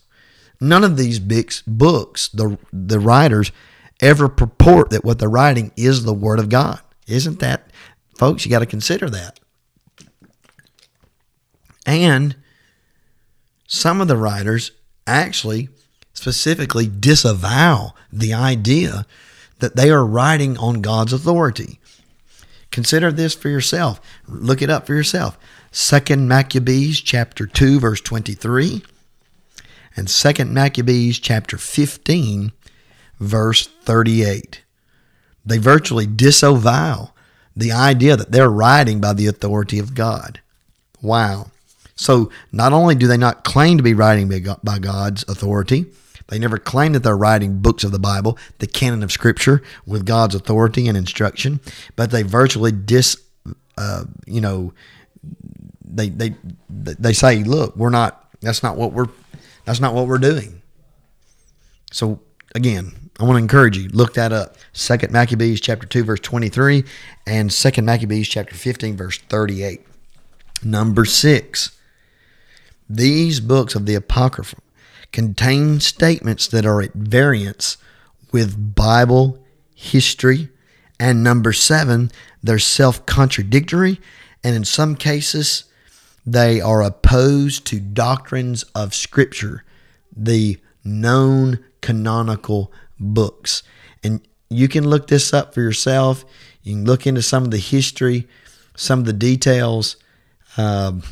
None 0.61 0.85
of 0.85 0.95
these 0.95 1.19
books, 1.19 2.29
the, 2.29 2.57
the 2.71 3.01
writers, 3.01 3.51
ever 3.99 4.29
purport 4.29 4.89
that 4.91 5.03
what 5.03 5.19
they're 5.19 5.29
writing 5.29 5.71
is 5.75 6.03
the 6.03 6.13
Word 6.13 6.39
of 6.39 6.49
God. 6.49 6.79
Isn't 7.07 7.39
that, 7.39 7.69
folks, 8.15 8.45
you 8.45 8.51
got 8.51 8.59
to 8.59 8.65
consider 8.65 9.09
that. 9.09 9.39
And 11.85 12.35
some 13.67 14.01
of 14.01 14.07
the 14.07 14.17
writers 14.17 14.71
actually 15.07 15.69
specifically 16.13 16.87
disavow 16.87 17.93
the 18.11 18.33
idea 18.33 19.05
that 19.59 19.75
they 19.75 19.89
are 19.89 20.05
writing 20.05 20.57
on 20.57 20.81
God's 20.81 21.13
authority. 21.13 21.79
Consider 22.71 23.11
this 23.11 23.33
for 23.33 23.49
yourself. 23.49 23.99
Look 24.27 24.61
it 24.61 24.69
up 24.69 24.85
for 24.85 24.93
yourself. 24.93 25.37
Second 25.71 26.27
Maccabees 26.27 26.99
chapter 27.01 27.45
2 27.45 27.79
verse 27.79 28.01
23 28.01 28.83
and 29.95 30.09
Second 30.09 30.53
Maccabees 30.53 31.19
chapter 31.19 31.57
15 31.57 32.51
verse 33.19 33.67
38. 33.67 34.63
They 35.45 35.57
virtually 35.57 36.05
disavow 36.05 37.13
the 37.55 37.71
idea 37.71 38.15
that 38.15 38.31
they're 38.31 38.49
writing 38.49 39.01
by 39.01 39.13
the 39.13 39.27
authority 39.27 39.79
of 39.79 39.95
God. 39.95 40.39
Wow. 41.01 41.51
So 41.95 42.31
not 42.51 42.71
only 42.71 42.95
do 42.95 43.07
they 43.07 43.17
not 43.17 43.43
claim 43.43 43.77
to 43.77 43.83
be 43.83 43.93
writing 43.93 44.31
by 44.63 44.79
God's 44.79 45.23
authority, 45.27 45.85
they 46.29 46.39
never 46.39 46.57
claim 46.57 46.93
that 46.93 47.03
they're 47.03 47.17
writing 47.17 47.59
books 47.59 47.83
of 47.83 47.91
the 47.91 47.99
Bible, 47.99 48.37
the 48.59 48.67
canon 48.67 49.03
of 49.03 49.11
Scripture, 49.11 49.61
with 49.85 50.05
God's 50.05 50.35
authority 50.35 50.87
and 50.87 50.97
instruction, 50.97 51.59
but 51.95 52.11
they 52.11 52.21
virtually 52.21 52.71
dis, 52.71 53.17
uh, 53.77 54.05
you 54.25 54.39
know, 54.39 54.73
they 55.83 56.09
they 56.09 56.35
they 56.69 57.13
say, 57.13 57.43
look, 57.43 57.75
we're 57.75 57.89
not. 57.89 58.29
That's 58.41 58.63
not 58.63 58.77
what 58.77 58.93
we're. 58.93 59.07
That's 59.65 59.79
not 59.79 59.93
what 59.93 60.07
we're 60.07 60.19
doing. 60.19 60.61
So 61.91 62.19
again, 62.53 62.93
I 63.19 63.25
want 63.25 63.35
to 63.35 63.41
encourage 63.41 63.77
you, 63.77 63.89
look 63.89 64.13
that 64.13 64.31
up. 64.31 64.55
Second 64.71 65.11
Maccabees 65.11 65.59
chapter 65.59 65.85
2, 65.85 66.05
verse 66.05 66.21
23, 66.21 66.85
and 67.27 67.51
Second 67.51 67.83
Maccabees 67.83 68.29
chapter 68.29 68.55
15, 68.55 68.95
verse 68.95 69.17
38. 69.17 69.81
Number 70.63 71.03
six. 71.03 71.77
These 72.89 73.41
books 73.41 73.75
of 73.75 73.85
the 73.85 73.95
Apocrypha 73.95 74.57
contain 75.11 75.79
statements 75.79 76.47
that 76.47 76.65
are 76.65 76.81
at 76.81 76.93
variance 76.93 77.77
with 78.31 78.75
Bible 78.75 79.43
history. 79.75 80.49
And 80.99 81.23
number 81.23 81.53
seven, 81.53 82.11
they're 82.41 82.59
self 82.59 83.05
contradictory. 83.05 83.99
And 84.43 84.55
in 84.55 84.63
some 84.63 84.95
cases, 84.95 85.65
they 86.25 86.61
are 86.61 86.81
opposed 86.81 87.65
to 87.67 87.79
doctrines 87.79 88.63
of 88.75 88.93
Scripture, 88.93 89.63
the 90.15 90.57
known 90.83 91.59
canonical 91.81 92.71
books. 92.99 93.63
And 94.03 94.21
you 94.49 94.67
can 94.67 94.87
look 94.87 95.07
this 95.07 95.33
up 95.33 95.53
for 95.53 95.61
yourself. 95.61 96.25
You 96.63 96.75
can 96.75 96.85
look 96.85 97.07
into 97.07 97.21
some 97.21 97.43
of 97.43 97.51
the 97.51 97.57
history, 97.57 98.27
some 98.75 98.99
of 98.99 99.05
the 99.05 99.13
details. 99.13 99.95
Um, 100.57 101.03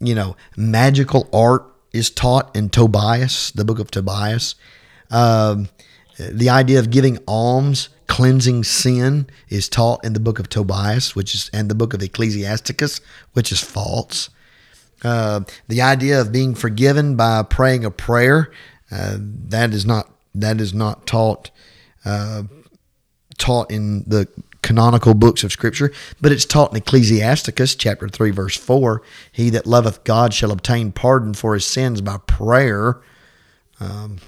you 0.00 0.14
know, 0.14 0.36
magical 0.56 1.28
art 1.32 1.66
is 1.92 2.10
taught 2.10 2.54
in 2.56 2.70
Tobias, 2.70 3.50
the 3.52 3.64
book 3.64 3.78
of 3.78 3.90
Tobias. 3.90 4.54
Um, 5.10 5.68
the 6.18 6.50
idea 6.50 6.78
of 6.78 6.90
giving 6.90 7.18
alms, 7.26 7.88
cleansing 8.06 8.64
sin, 8.64 9.28
is 9.48 9.68
taught 9.68 10.04
in 10.04 10.12
the 10.12 10.20
book 10.20 10.38
of 10.38 10.48
Tobias, 10.48 11.14
which 11.14 11.34
is 11.34 11.50
and 11.52 11.70
the 11.70 11.74
book 11.74 11.94
of 11.94 12.02
Ecclesiasticus, 12.02 13.00
which 13.32 13.52
is 13.52 13.60
false. 13.60 14.30
Uh, 15.02 15.40
the 15.68 15.82
idea 15.82 16.20
of 16.20 16.32
being 16.32 16.54
forgiven 16.54 17.16
by 17.16 17.42
praying 17.42 17.84
a 17.84 17.90
prayer 17.90 18.52
uh, 18.90 19.16
that 19.18 19.72
is 19.72 19.84
not 19.84 20.10
that 20.34 20.60
is 20.60 20.72
not 20.72 21.06
taught 21.06 21.50
uh, 22.04 22.44
taught 23.38 23.70
in 23.70 24.04
the 24.06 24.28
canonical 24.62 25.14
books 25.14 25.42
of 25.42 25.50
Scripture, 25.52 25.92
but 26.20 26.30
it's 26.32 26.44
taught 26.44 26.70
in 26.70 26.76
Ecclesiasticus 26.76 27.74
chapter 27.74 28.08
three, 28.08 28.30
verse 28.30 28.56
four. 28.56 29.02
He 29.30 29.50
that 29.50 29.66
loveth 29.66 30.04
God 30.04 30.32
shall 30.32 30.52
obtain 30.52 30.92
pardon 30.92 31.34
for 31.34 31.54
his 31.54 31.66
sins 31.66 32.00
by 32.00 32.18
prayer. 32.26 33.00
Um, 33.80 34.18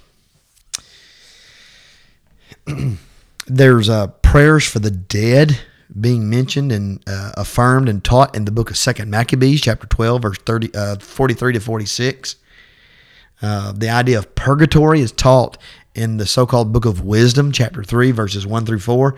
there's 3.47 3.89
uh, 3.89 4.09
prayers 4.09 4.67
for 4.67 4.79
the 4.79 4.91
dead 4.91 5.61
being 6.01 6.29
mentioned 6.29 6.73
and 6.73 7.03
uh, 7.07 7.33
affirmed 7.37 7.89
and 7.89 8.03
taught 8.03 8.35
in 8.35 8.45
the 8.45 8.51
book 8.51 8.71
of 8.71 8.77
Second 8.77 9.11
Maccabees, 9.11 9.61
chapter 9.61 9.87
12, 9.87 10.23
verse 10.23 10.39
30, 10.39 10.75
uh, 10.75 10.97
43 10.97 11.53
to 11.53 11.61
46. 11.61 12.37
Uh, 13.43 13.73
the 13.73 13.91
idea 13.91 14.19
of 14.19 14.35
purgatory 14.35 15.01
is 15.01 15.13
taught 15.13 15.59
in 15.95 16.17
the 16.17 16.27
so 16.27 16.47
called 16.47 16.73
book 16.73 16.85
of 16.85 17.03
wisdom, 17.03 17.53
chapter 17.53 17.85
3, 17.85 18.11
verses 18.11 18.47
1 18.47 18.67
through 18.67 18.81
4. 18.81 19.15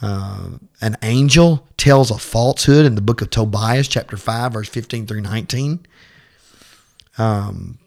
Uh, 0.00 0.48
an 0.80 0.96
angel 1.02 1.66
tells 1.76 2.10
a 2.10 2.18
falsehood 2.18 2.84
in 2.84 2.96
the 2.96 3.00
book 3.00 3.22
of 3.22 3.30
Tobias, 3.30 3.86
chapter 3.86 4.16
5, 4.16 4.52
verse 4.52 4.68
15 4.68 5.06
through 5.06 5.20
19. 5.20 5.86
Um, 7.18 7.78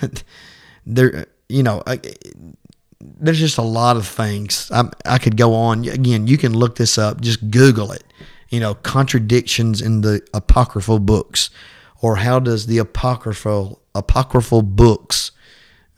there, 0.86 1.26
you 1.48 1.62
know, 1.62 1.82
there's 3.00 3.38
just 3.38 3.58
a 3.58 3.62
lot 3.62 3.96
of 3.96 4.06
things. 4.06 4.70
I, 4.70 4.90
I 5.06 5.18
could 5.18 5.36
go 5.36 5.54
on. 5.54 5.86
Again, 5.88 6.26
you 6.26 6.36
can 6.36 6.52
look 6.52 6.76
this 6.76 6.98
up. 6.98 7.20
Just 7.22 7.50
Google 7.50 7.92
it. 7.92 8.04
You 8.50 8.60
know, 8.60 8.74
contradictions 8.74 9.80
in 9.80 10.02
the 10.02 10.26
apocryphal 10.34 10.98
books, 10.98 11.50
or 12.02 12.16
how 12.16 12.40
does 12.40 12.66
the 12.66 12.78
apocryphal 12.78 13.80
apocryphal 13.94 14.62
books 14.62 15.32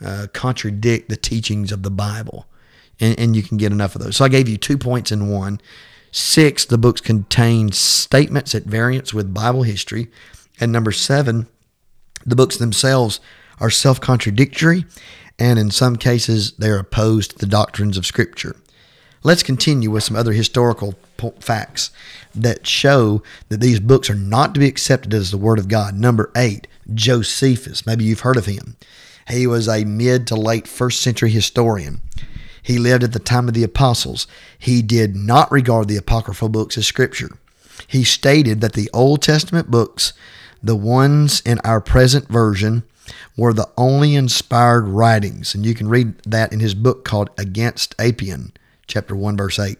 uh, 0.05 0.27
contradict 0.33 1.09
the 1.09 1.17
teachings 1.17 1.73
of 1.73 1.83
the 1.83 1.91
Bible? 1.91 2.47
And, 3.01 3.19
and 3.19 3.37
you 3.37 3.43
can 3.43 3.57
get 3.57 3.73
enough 3.73 3.95
of 3.95 4.03
those. 4.03 4.17
So 4.17 4.25
I 4.25 4.29
gave 4.29 4.49
you 4.49 4.57
two 4.57 4.79
points 4.79 5.13
in 5.13 5.29
one. 5.31 5.61
Six, 6.11 6.65
the 6.65 6.79
books 6.79 7.01
contain 7.01 7.73
statements 7.73 8.55
at 8.55 8.65
variance 8.65 9.15
with 9.15 9.33
Bible 9.33 9.63
history. 9.63 10.09
And 10.61 10.71
number 10.71 10.93
seven, 10.93 11.49
the 12.27 12.37
books 12.37 12.57
themselves 12.57 13.21
are 13.59 13.71
self 13.71 14.01
contradictory 14.01 14.85
and 15.39 15.59
in 15.59 15.71
some 15.71 15.97
cases 15.97 16.53
they're 16.53 16.79
opposed 16.79 17.33
to 17.33 17.39
the 17.39 17.47
doctrines 17.47 17.97
of 17.97 18.07
Scripture. 18.07 18.57
Let's 19.23 19.43
continue 19.43 19.91
with 19.91 20.05
some 20.05 20.17
other 20.17 20.33
historical 20.33 20.95
facts 21.41 21.91
that 22.35 22.67
show 22.67 23.23
that 23.49 23.61
these 23.61 23.79
books 23.79 24.11
are 24.11 24.17
not 24.17 24.55
to 24.55 24.61
be 24.61 24.67
accepted 24.67 25.15
as 25.15 25.31
the 25.31 25.39
Word 25.39 25.61
of 25.61 25.69
God. 25.69 25.95
Number 25.95 26.33
eight, 26.37 26.67
Josephus. 26.93 27.87
Maybe 27.87 28.05
you've 28.05 28.21
heard 28.21 28.37
of 28.37 28.47
him. 28.47 28.77
He 29.33 29.47
was 29.47 29.67
a 29.67 29.85
mid 29.85 30.27
to 30.27 30.37
late 30.37 30.69
first 30.69 31.01
century 31.01 31.31
historian. 31.31 32.03
He 32.63 32.79
lived 32.79 33.03
at 33.03 33.13
the 33.13 33.19
time 33.19 33.49
of 33.49 33.55
the 33.55 33.65
apostles. 33.65 34.27
He 34.59 34.83
did 34.83 35.17
not 35.17 35.51
regard 35.51 35.89
the 35.89 35.97
apocryphal 35.97 36.51
books 36.51 36.77
as 36.77 36.87
scripture. 36.87 37.31
He 37.89 38.05
stated 38.05 38.61
that 38.61 38.75
the 38.75 38.91
Old 38.93 39.23
Testament 39.23 39.71
books, 39.71 40.13
the 40.63 40.77
ones 40.77 41.41
in 41.47 41.59
our 41.65 41.81
present 41.81 42.29
version, 42.29 42.85
were 43.37 43.53
the 43.53 43.69
only 43.77 44.15
inspired 44.15 44.87
writings. 44.87 45.55
And 45.55 45.65
you 45.65 45.75
can 45.75 45.89
read 45.89 46.19
that 46.25 46.53
in 46.53 46.61
his 46.61 46.75
book 46.75 47.05
called 47.05 47.31
Against 47.39 47.97
Apion, 47.97 48.53
chapter 48.87 49.17
1, 49.17 49.37
verse 49.37 49.59
8. 49.59 49.79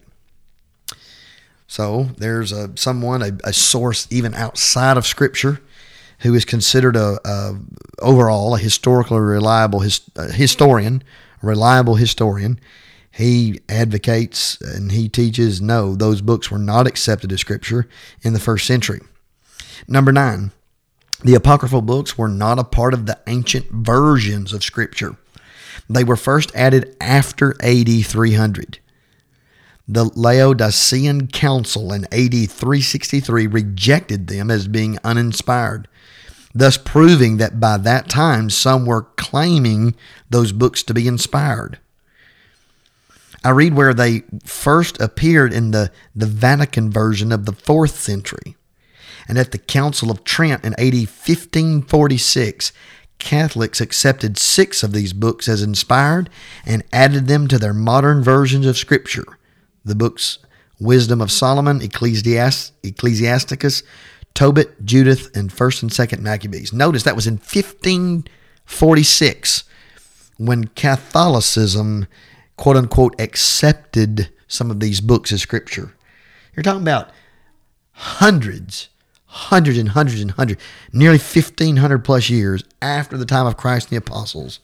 So 1.69 2.09
there's 2.19 2.53
a 2.53 2.77
someone, 2.77 3.23
a, 3.23 3.33
a 3.45 3.53
source 3.53 4.07
even 4.11 4.35
outside 4.35 4.97
of 4.97 5.07
Scripture, 5.07 5.61
who 6.23 6.35
is 6.35 6.45
considered 6.45 6.97
a, 6.97 7.19
a 7.25 7.59
overall 8.01 8.55
a 8.55 8.59
historically 8.59 9.19
reliable 9.19 9.81
his, 9.81 10.01
historian, 10.33 11.03
reliable 11.43 11.97
historian. 11.97 12.59
He 13.11 13.61
advocates 13.69 14.59
and 14.61 14.91
he 14.91 15.09
teaches 15.09 15.61
no, 15.61 15.95
those 15.95 16.23
books 16.23 16.51
were 16.51 16.59
not 16.59 16.87
accepted 16.87 17.31
as 17.33 17.41
Scripture 17.41 17.87
in 18.23 18.33
the 18.33 18.41
first 18.41 18.67
century. 18.67 19.01
Number 19.87 20.13
nine, 20.13 20.53
the 21.23 21.35
apocryphal 21.35 21.83
books 21.83 22.17
were 22.17 22.29
not 22.29 22.59
a 22.59 22.65
part 22.65 22.95
of 22.95 23.07
the 23.07 23.19
ancient 23.27 23.71
versions 23.71 24.53
of 24.53 24.65
Scripture. 24.65 25.17
They 25.91 26.05
were 26.05 26.17
first 26.17 26.55
added 26.55 26.97
after 27.01 27.55
AD 27.63 27.89
300. 28.07 28.79
The 29.87 30.05
Laodicean 30.15 31.27
Council 31.27 31.93
in 31.93 32.05
AD 32.05 32.51
363 32.51 33.47
rejected 33.47 34.29
them 34.29 34.51
as 34.51 34.69
being 34.69 34.99
uninspired, 35.05 35.89
thus 36.55 36.77
proving 36.77 37.39
that 37.39 37.61
by 37.61 37.77
that 37.79 38.09
time 38.09 38.51
some 38.51 38.87
were 38.87 39.03
claiming 39.17 39.95
those 40.31 40.53
books 40.53 40.83
to 40.83 40.95
be 40.95 41.09
inspired. 41.09 41.79
I 43.45 43.51
read 43.51 43.75
where 43.75 43.95
they 43.95 44.23
first 44.45 45.01
appeared 45.01 45.53
in 45.53 45.73
the, 45.73 45.91
the 46.15 46.27
Vatican 46.27 46.91
version 46.91 47.33
of 47.33 47.45
the 47.45 47.53
fourth 47.53 47.99
century 47.99 48.57
and 49.29 49.39
at 49.39 49.53
the 49.53 49.59
Council 49.59 50.11
of 50.11 50.25
Trent 50.25 50.65
in 50.65 50.75
AD 50.75 50.95
1546, 50.95 52.73
Catholics 53.19 53.81
accepted 53.81 54.37
six 54.37 54.83
of 54.83 54.93
these 54.93 55.13
books 55.13 55.49
as 55.49 55.63
inspired 55.63 56.29
and 56.67 56.83
added 56.93 57.29
them 57.29 57.47
to 57.49 57.59
their 57.59 57.75
modern 57.75 58.23
versions 58.23 58.67
of 58.67 58.77
Scripture. 58.77 59.39
The 59.85 59.95
books 59.95 60.39
Wisdom 60.81 61.21
of 61.21 61.31
Solomon, 61.31 61.81
Ecclesiast- 61.81 62.73
Ecclesiasticus, 62.83 63.85
Tobit, 64.35 64.85
Judith, 64.85 65.37
and 65.37 65.51
1st 65.51 65.83
and 65.83 65.91
2nd 65.91 66.21
Maccabees. 66.21 66.73
Notice 66.73 67.03
that 67.03 67.17
was 67.17 67.27
in 67.27 67.35
1546 67.35 69.65
when 70.39 70.69
Catholicism, 70.69 72.07
quote 72.57 72.77
unquote, 72.77 73.21
accepted 73.21 74.31
some 74.49 74.71
of 74.71 74.81
these 74.81 75.01
books 75.01 75.33
as 75.33 75.43
Scripture. 75.43 75.95
You're 76.55 76.63
talking 76.63 76.83
about 76.83 77.11
hundreds 77.93 78.89
hundreds 79.33 79.79
and 79.79 79.91
hundreds 79.91 80.21
and 80.21 80.33
hundreds, 80.33 80.61
nearly 80.93 81.17
1,500 81.17 82.05
plus 82.05 82.29
years 82.29 82.63
after 82.83 83.17
the 83.17 83.25
time 83.25 83.47
of 83.47 83.57
Christ 83.57 83.87
and 83.87 83.93
the 83.93 84.05
apostles, 84.05 84.61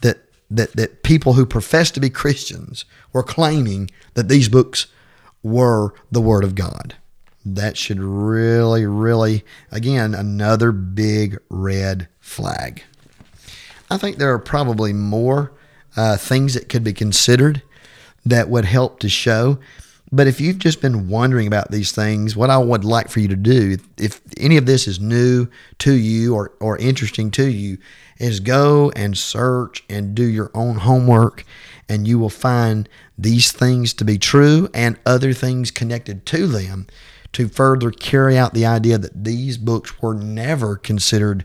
that, 0.00 0.18
that, 0.50 0.72
that 0.72 1.02
people 1.02 1.34
who 1.34 1.44
profess 1.44 1.90
to 1.92 2.00
be 2.00 2.08
Christians 2.08 2.86
were 3.12 3.22
claiming 3.22 3.90
that 4.14 4.28
these 4.28 4.48
books 4.48 4.86
were 5.42 5.92
the 6.10 6.20
Word 6.20 6.44
of 6.44 6.54
God. 6.54 6.96
That 7.44 7.76
should 7.76 8.00
really, 8.00 8.86
really, 8.86 9.44
again, 9.70 10.14
another 10.14 10.72
big 10.72 11.38
red 11.48 12.08
flag. 12.20 12.82
I 13.90 13.96
think 13.96 14.18
there 14.18 14.32
are 14.32 14.38
probably 14.38 14.92
more 14.92 15.52
uh, 15.96 16.16
things 16.16 16.54
that 16.54 16.68
could 16.68 16.84
be 16.84 16.92
considered 16.92 17.62
that 18.24 18.48
would 18.50 18.66
help 18.66 19.00
to 19.00 19.08
show 19.08 19.58
but 20.12 20.26
if 20.26 20.40
you've 20.40 20.58
just 20.58 20.80
been 20.80 21.08
wondering 21.08 21.46
about 21.46 21.70
these 21.70 21.92
things, 21.92 22.34
what 22.34 22.50
I 22.50 22.58
would 22.58 22.84
like 22.84 23.08
for 23.08 23.20
you 23.20 23.28
to 23.28 23.36
do, 23.36 23.76
if 23.96 24.20
any 24.36 24.56
of 24.56 24.66
this 24.66 24.88
is 24.88 24.98
new 24.98 25.46
to 25.78 25.92
you 25.92 26.34
or, 26.34 26.52
or 26.58 26.76
interesting 26.78 27.30
to 27.32 27.48
you, 27.48 27.78
is 28.18 28.40
go 28.40 28.90
and 28.96 29.16
search 29.16 29.84
and 29.88 30.14
do 30.14 30.24
your 30.24 30.50
own 30.52 30.76
homework, 30.76 31.44
and 31.88 32.08
you 32.08 32.18
will 32.18 32.28
find 32.28 32.88
these 33.16 33.52
things 33.52 33.94
to 33.94 34.04
be 34.04 34.18
true 34.18 34.68
and 34.74 34.98
other 35.06 35.32
things 35.32 35.70
connected 35.70 36.26
to 36.26 36.48
them 36.48 36.88
to 37.32 37.48
further 37.48 37.90
carry 37.90 38.36
out 38.36 38.54
the 38.54 38.66
idea 38.66 38.98
that 38.98 39.24
these 39.24 39.56
books 39.56 40.00
were 40.02 40.14
never 40.14 40.76
considered 40.76 41.44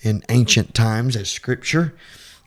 in 0.00 0.22
ancient 0.28 0.74
times 0.74 1.16
as 1.16 1.30
scripture. 1.30 1.94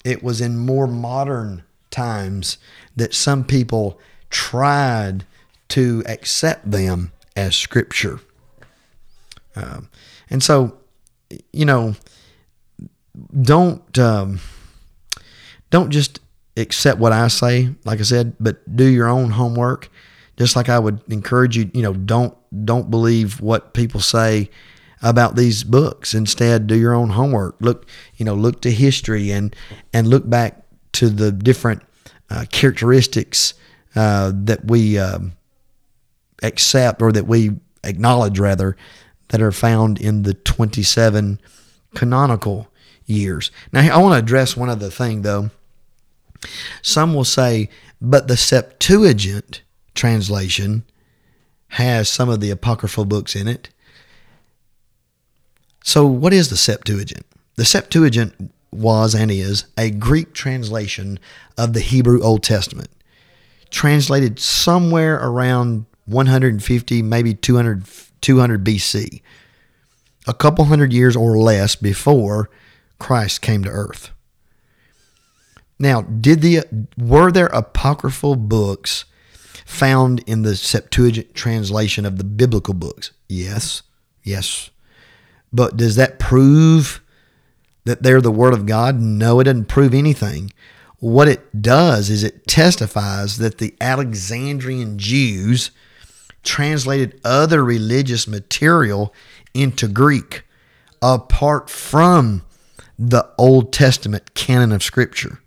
It 0.04 0.24
was 0.24 0.41
in 0.41 0.58
more 0.58 0.88
modern 0.88 1.63
times 1.91 2.58
that 2.96 3.13
some 3.13 3.46
people 3.46 4.00
tried 4.30 5.26
to 5.69 6.04
accept 6.06 6.69
them 6.69 7.12
as 7.36 7.56
scripture. 7.56 8.19
Um, 9.56 9.89
and 10.30 10.43
so, 10.43 10.78
you 11.52 11.65
know, 11.65 11.96
don't 13.41 13.98
um, 14.00 14.39
don't 15.69 15.91
just 15.91 16.19
accept 16.58 17.00
what 17.00 17.12
I 17.12 17.28
say, 17.28 17.69
like 17.86 18.00
I 18.00 18.04
said, 18.04 18.36
but 18.39 18.76
do 18.76 18.86
your 18.86 19.08
own 19.08 19.32
homework. 19.32 19.89
Just 20.38 20.56
like 20.56 20.69
I 20.69 20.80
would 20.80 21.02
encourage 21.10 21.56
you, 21.56 21.69
you 21.74 21.84
know, 21.84 21.93
don't 21.93 22.36
don't 22.66 22.89
believe 22.89 23.42
what 23.42 23.74
people 23.74 24.00
say 24.00 24.50
about 25.02 25.36
these 25.36 25.63
books. 25.63 26.13
Instead, 26.13 26.68
do 26.68 26.76
your 26.76 26.94
own 26.94 27.10
homework. 27.10 27.58
Look, 27.60 27.88
you 28.16 28.26
know, 28.26 28.36
look 28.36 28.62
to 28.62 28.72
history 28.72 29.32
and 29.32 29.56
and 29.92 30.08
look 30.08 30.30
back 30.30 30.63
to 30.94 31.10
the 31.10 31.32
different 31.32 31.82
uh, 32.30 32.46
characteristics 32.52 33.54
uh, 33.96 34.32
that 34.34 34.66
we 34.66 34.98
um, 34.98 35.34
accept 36.42 37.02
or 37.02 37.12
that 37.12 37.28
we 37.28 37.52
acknowledge 37.84 38.39
rather 38.39 38.78
that 39.30 39.42
are 39.42 39.52
found 39.52 40.00
in 40.00 40.24
the 40.24 40.34
27 40.34 41.39
canonical 41.96 42.68
years. 43.06 43.52
Now, 43.72 43.82
I 43.94 44.00
want 44.00 44.13
to 44.13 44.20
address 44.20 44.56
one 44.56 44.70
other 44.70 44.89
thing 44.89 45.24
though. 45.24 45.50
Some 46.82 47.13
will 47.13 47.24
say, 47.24 47.70
but 48.02 48.28
the 48.28 48.38
Septuagint 48.38 49.62
translation 49.96 50.84
has 51.74 52.08
some 52.08 52.30
of 52.30 52.40
the 52.40 52.52
apocryphal 52.52 53.04
books 53.04 53.36
in 53.36 53.48
it. 53.48 53.70
So, 55.84 56.06
what 56.06 56.32
is 56.32 56.50
the 56.50 56.58
Septuagint? 56.58 57.26
The 57.56 57.66
Septuagint 57.66 58.54
was 58.72 59.16
and 59.16 59.32
is 59.32 59.66
a 59.76 59.90
Greek 59.90 60.34
translation 60.34 61.20
of 61.58 61.74
the 61.74 61.80
Hebrew 61.80 62.22
Old 62.22 62.44
Testament, 62.44 62.90
translated 63.72 64.40
somewhere 64.40 65.16
around 65.16 65.86
150, 66.06 67.02
maybe 67.02 67.34
200, 67.34 67.86
200 68.22 68.64
BC, 68.64 69.22
a 70.28 70.34
couple 70.34 70.66
hundred 70.66 70.94
years 70.94 71.16
or 71.16 71.40
less 71.40 71.76
before 71.76 72.52
Christ 73.00 73.42
came 73.42 73.64
to 73.64 73.70
earth. 73.72 74.12
Now, 75.80 76.02
did 76.02 76.42
the 76.42 76.62
were 77.00 77.32
there 77.32 77.48
apocryphal 77.48 78.36
books 78.36 79.06
found 79.65 80.19
in 80.28 80.41
the 80.43 80.56
Septuagint 80.56 81.34
translation 81.34 82.06
of 82.06 82.17
the 82.17 82.23
biblical 82.23 82.73
books? 82.73 83.12
Yes, 83.28 83.82
yes. 84.23 84.69
But 85.52 85.78
does 85.78 85.95
that 85.95 86.19
prove 86.19 87.02
that 87.86 88.02
they're 88.04 88.21
the 88.21 88.32
Word 88.32 88.54
of 88.54 88.65
God? 88.65 88.99
No, 88.99 89.39
it 89.39 89.45
doesn't 89.45 89.65
prove 89.65 89.93
anything. 89.93 90.52
what 90.99 91.28
it 91.28 91.62
does 91.62 92.10
is 92.10 92.23
it 92.23 92.47
testifies 92.47 93.38
that 93.38 93.58
the 93.58 93.76
Alexandrian 93.82 94.97
Jews 94.97 95.71
translated 96.43 97.19
other 97.26 97.62
religious 97.62 98.26
material 98.26 99.13
into 99.54 99.89
Greek 99.89 100.43
apart 101.02 101.69
from 101.69 102.43
the 102.97 103.30
Old 103.38 103.73
Testament 103.73 104.34
canon 104.34 104.71
of 104.71 104.82
Scripture. 104.82 105.41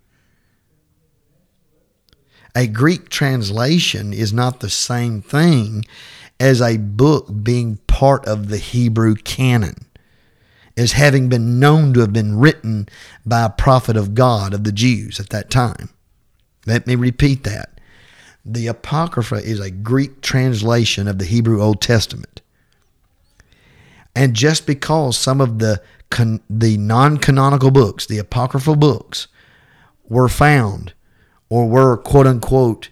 A 2.57 2.67
Greek 2.67 3.11
translation 3.11 4.15
is 4.15 4.33
not 4.33 4.61
the 4.61 4.71
same 4.71 5.21
thing 5.21 5.85
as 6.41 6.63
a 6.63 6.79
book 6.79 7.29
being 7.43 7.77
part 7.87 8.25
of 8.25 8.49
the 8.49 8.57
Hebrew 8.57 9.15
canon, 9.15 9.85
as 10.75 10.93
having 10.93 11.29
been 11.29 11.61
known 11.61 11.93
to 11.93 12.01
have 12.01 12.15
been 12.15 12.39
written 12.39 12.89
by 13.27 13.45
a 13.45 13.51
prophet 13.51 13.95
of 13.95 14.15
God 14.15 14.55
of 14.55 14.65
the 14.65 14.73
Jews 14.73 15.21
at 15.21 15.29
that 15.29 15.51
time. 15.51 15.91
Let 16.65 16.87
me 16.87 16.95
repeat 16.95 17.45
that. 17.45 17.79
The 18.43 18.69
Apocrypha 18.69 19.37
is 19.37 19.61
a 19.61 19.71
Greek 19.71 20.23
translation 20.23 21.09
of 21.09 21.19
the 21.19 21.27
Hebrew 21.27 21.61
Old 21.61 21.83
Testament. 21.83 22.41
And 24.15 24.33
just 24.33 24.67
because 24.67 25.19
some 25.19 25.43
of 25.43 25.59
the 25.59 25.83
con- 26.09 26.41
the 26.49 26.79
non-canonical 26.79 27.71
books, 27.71 28.07
the 28.07 28.17
apocryphal 28.17 28.77
books, 28.77 29.29
were 30.09 30.31
found 30.31 30.95
or 31.49 31.69
were 31.69 31.97
quote 31.97 32.27
unquote 32.27 32.91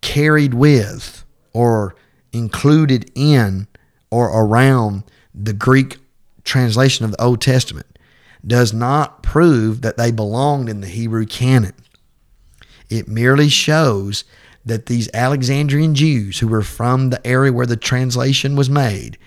carried 0.00 0.54
with 0.54 1.24
or 1.52 1.94
included 2.32 3.10
in 3.14 3.66
or 4.10 4.28
around 4.28 5.04
the 5.34 5.52
Greek 5.52 5.98
translation 6.44 7.04
of 7.04 7.12
the 7.12 7.22
Old 7.22 7.40
Testament 7.40 7.98
does 8.46 8.72
not 8.72 9.22
prove 9.22 9.82
that 9.82 9.96
they 9.96 10.10
belonged 10.10 10.68
in 10.68 10.80
the 10.80 10.88
Hebrew 10.88 11.24
canon. 11.24 11.74
It 12.90 13.08
merely 13.08 13.48
shows 13.48 14.24
that 14.64 14.86
these 14.86 15.08
Alexandrian 15.14 15.94
Jews 15.94 16.38
who 16.38 16.48
were 16.48 16.62
from 16.62 17.10
the 17.10 17.24
area 17.26 17.52
where 17.52 17.66
the 17.66 17.76
translation 17.76 18.56
was 18.56 18.68
made, 18.68 19.18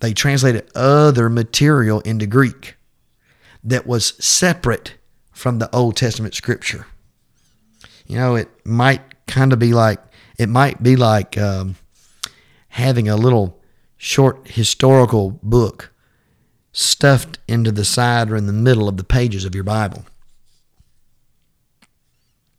they 0.00 0.12
translated 0.12 0.68
other 0.74 1.30
material 1.30 2.00
into 2.00 2.26
Greek 2.26 2.76
that 3.62 3.86
was 3.86 4.14
separate 4.24 4.94
from 5.32 5.58
the 5.58 5.74
Old 5.74 5.96
Testament 5.96 6.34
scripture. 6.34 6.86
You 8.06 8.16
know, 8.16 8.36
it 8.36 8.48
might 8.64 9.26
kind 9.26 9.52
of 9.52 9.58
be 9.58 9.72
like 9.72 10.00
it 10.38 10.48
might 10.48 10.82
be 10.82 10.96
like 10.96 11.38
um, 11.38 11.76
having 12.68 13.08
a 13.08 13.16
little 13.16 13.60
short 13.96 14.48
historical 14.48 15.38
book 15.42 15.92
stuffed 16.72 17.38
into 17.46 17.70
the 17.70 17.84
side 17.84 18.30
or 18.30 18.36
in 18.36 18.46
the 18.46 18.52
middle 18.52 18.88
of 18.88 18.96
the 18.96 19.04
pages 19.04 19.44
of 19.44 19.54
your 19.54 19.64
Bible. 19.64 20.04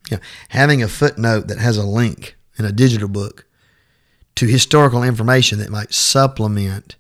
You 0.10 0.18
know, 0.18 0.24
having 0.50 0.82
a 0.82 0.88
footnote 0.88 1.48
that 1.48 1.58
has 1.58 1.78
a 1.78 1.86
link 1.86 2.38
in 2.58 2.66
a 2.66 2.72
digital 2.72 3.10
book 3.10 3.46
to 4.36 4.48
historical 4.48 5.04
information 5.04 5.60
that 5.60 5.70
might 5.70 5.94
supplement 5.94 6.96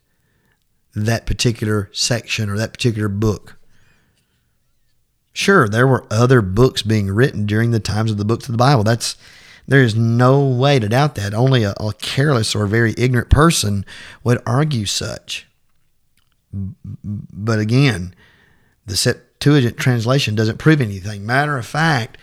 that 0.94 1.26
particular 1.26 1.90
section 1.92 2.50
or 2.50 2.58
that 2.58 2.74
particular 2.74 3.10
book. 3.10 3.55
Sure, 5.36 5.68
there 5.68 5.86
were 5.86 6.08
other 6.10 6.42
books 6.42 6.82
being 6.82 7.12
written 7.12 7.46
during 7.46 7.72
the 7.72 7.80
times 7.82 8.10
of 8.10 8.18
the 8.18 8.24
books 8.24 8.48
of 8.48 8.54
the 8.54 8.58
Bible. 8.58 8.86
That's 8.86 9.18
there 9.68 9.84
is 9.84 9.94
no 9.94 10.48
way 10.48 10.80
to 10.80 10.88
doubt 10.88 11.16
that. 11.16 11.34
Only 11.34 11.64
a, 11.64 11.72
a 11.78 11.92
careless 12.00 12.56
or 12.56 12.66
very 12.68 12.96
ignorant 12.98 13.30
person 13.30 13.86
would 14.24 14.42
argue 14.46 14.86
such. 14.86 15.46
But 16.54 17.60
again, 17.60 18.16
the 18.86 18.96
Septuagint 18.96 19.76
translation 19.76 20.36
doesn't 20.36 20.58
prove 20.58 20.80
anything. 20.80 21.26
Matter 21.26 21.58
of 21.58 21.66
fact, 21.66 22.18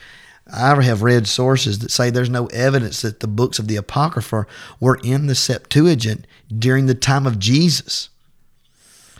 I 0.51 0.81
have 0.81 1.03
read 1.03 1.29
sources 1.29 1.81
that 1.81 1.91
say 1.91 2.09
there's 2.09 2.31
no 2.31 2.47
evidence 2.47 3.03
that 3.03 3.21
the 3.21 3.29
books 3.29 3.59
of 3.59 3.69
the 3.69 3.77
Apocrypha 3.77 4.47
were 4.81 4.99
in 5.05 5.27
the 5.27 5.35
Septuagint 5.35 6.27
during 6.49 6.87
the 6.87 6.95
time 6.95 7.27
of 7.27 7.39
Jesus. 7.39 8.09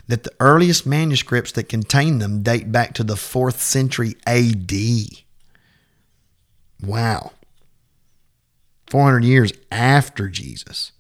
That 0.09 0.25
the 0.25 0.33
earliest 0.41 0.85
manuscripts 0.85 1.53
that 1.53 1.69
contain 1.69 2.19
them 2.19 2.43
date 2.43 2.73
back 2.73 2.93
to 2.95 3.05
the 3.05 3.15
4th 3.15 3.59
century 3.59 4.17
AD. 4.27 4.73
Wow. 6.83 7.33
400 8.89 9.25
years 9.25 9.53
after 9.71 10.29
Jesus. 10.29 10.93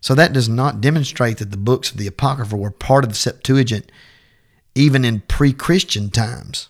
So 0.00 0.14
that 0.14 0.32
does 0.32 0.48
not 0.48 0.80
demonstrate 0.80 1.38
that 1.38 1.50
the 1.50 1.56
books 1.56 1.90
of 1.90 1.96
the 1.96 2.06
Apocrypha 2.06 2.56
were 2.56 2.70
part 2.70 3.04
of 3.04 3.10
the 3.10 3.16
Septuagint 3.16 3.90
even 4.74 5.04
in 5.04 5.20
pre 5.20 5.52
Christian 5.52 6.10
times. 6.10 6.68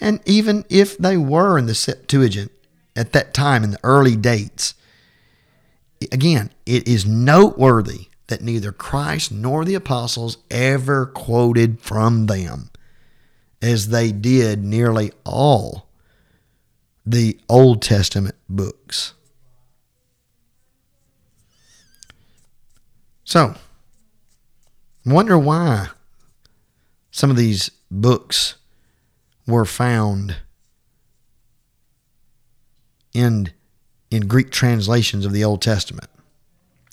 And 0.00 0.20
even 0.26 0.64
if 0.68 0.98
they 0.98 1.16
were 1.16 1.58
in 1.58 1.66
the 1.66 1.74
Septuagint 1.74 2.50
at 2.96 3.12
that 3.12 3.32
time 3.32 3.62
in 3.62 3.70
the 3.70 3.80
early 3.84 4.16
dates, 4.16 4.74
again, 6.12 6.50
it 6.66 6.86
is 6.88 7.06
noteworthy 7.06 8.08
that 8.26 8.42
neither 8.42 8.72
Christ 8.72 9.30
nor 9.30 9.64
the 9.64 9.74
apostles 9.74 10.38
ever 10.50 11.06
quoted 11.06 11.80
from 11.80 12.26
them, 12.26 12.70
as 13.60 13.88
they 13.88 14.12
did 14.12 14.64
nearly 14.64 15.12
all 15.24 15.88
the 17.04 17.38
Old 17.48 17.82
Testament 17.82 18.36
books. 18.48 19.12
So, 23.24 23.54
wonder 25.04 25.38
why 25.38 25.88
some 27.10 27.30
of 27.30 27.36
these 27.36 27.70
books 27.90 28.56
were 29.46 29.64
found 29.64 30.36
in 33.12 33.50
in 34.10 34.28
Greek 34.28 34.50
translations 34.50 35.24
of 35.26 35.32
the 35.32 35.42
Old 35.42 35.60
Testament. 35.60 36.08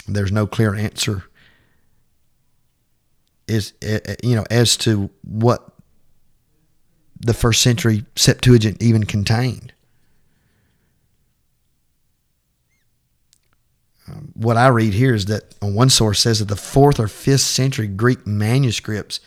There's 0.07 0.31
no 0.31 0.47
clear 0.47 0.75
answer 0.75 1.23
is 3.47 3.73
eh, 3.81 3.99
eh, 4.05 4.15
you 4.23 4.35
know 4.35 4.45
as 4.49 4.77
to 4.77 5.09
what 5.23 5.67
the 7.19 7.33
first 7.33 7.61
century 7.61 8.05
Septuagint 8.15 8.81
even 8.81 9.03
contained. 9.03 9.73
what 14.33 14.57
I 14.57 14.67
read 14.67 14.93
here 14.93 15.13
is 15.13 15.25
that 15.25 15.55
on 15.61 15.73
one 15.73 15.89
source 15.89 16.19
says 16.19 16.39
that 16.39 16.47
the 16.47 16.55
fourth 16.55 16.99
or 16.99 17.07
fifth 17.07 17.41
century 17.41 17.87
Greek 17.87 18.25
manuscripts 18.25 19.19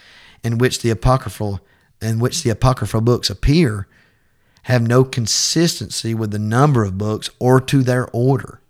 in 0.42 0.58
which 0.58 0.82
the 0.82 0.90
apocryphal 0.90 1.60
in 2.02 2.18
which 2.18 2.42
the 2.42 2.50
apocryphal 2.50 3.00
books 3.00 3.30
appear 3.30 3.87
have 4.64 4.87
no 4.87 5.04
consistency 5.04 6.14
with 6.14 6.30
the 6.30 6.38
number 6.38 6.84
of 6.84 6.98
books 6.98 7.30
or 7.38 7.60
to 7.60 7.82
their 7.82 8.08
order. 8.12 8.60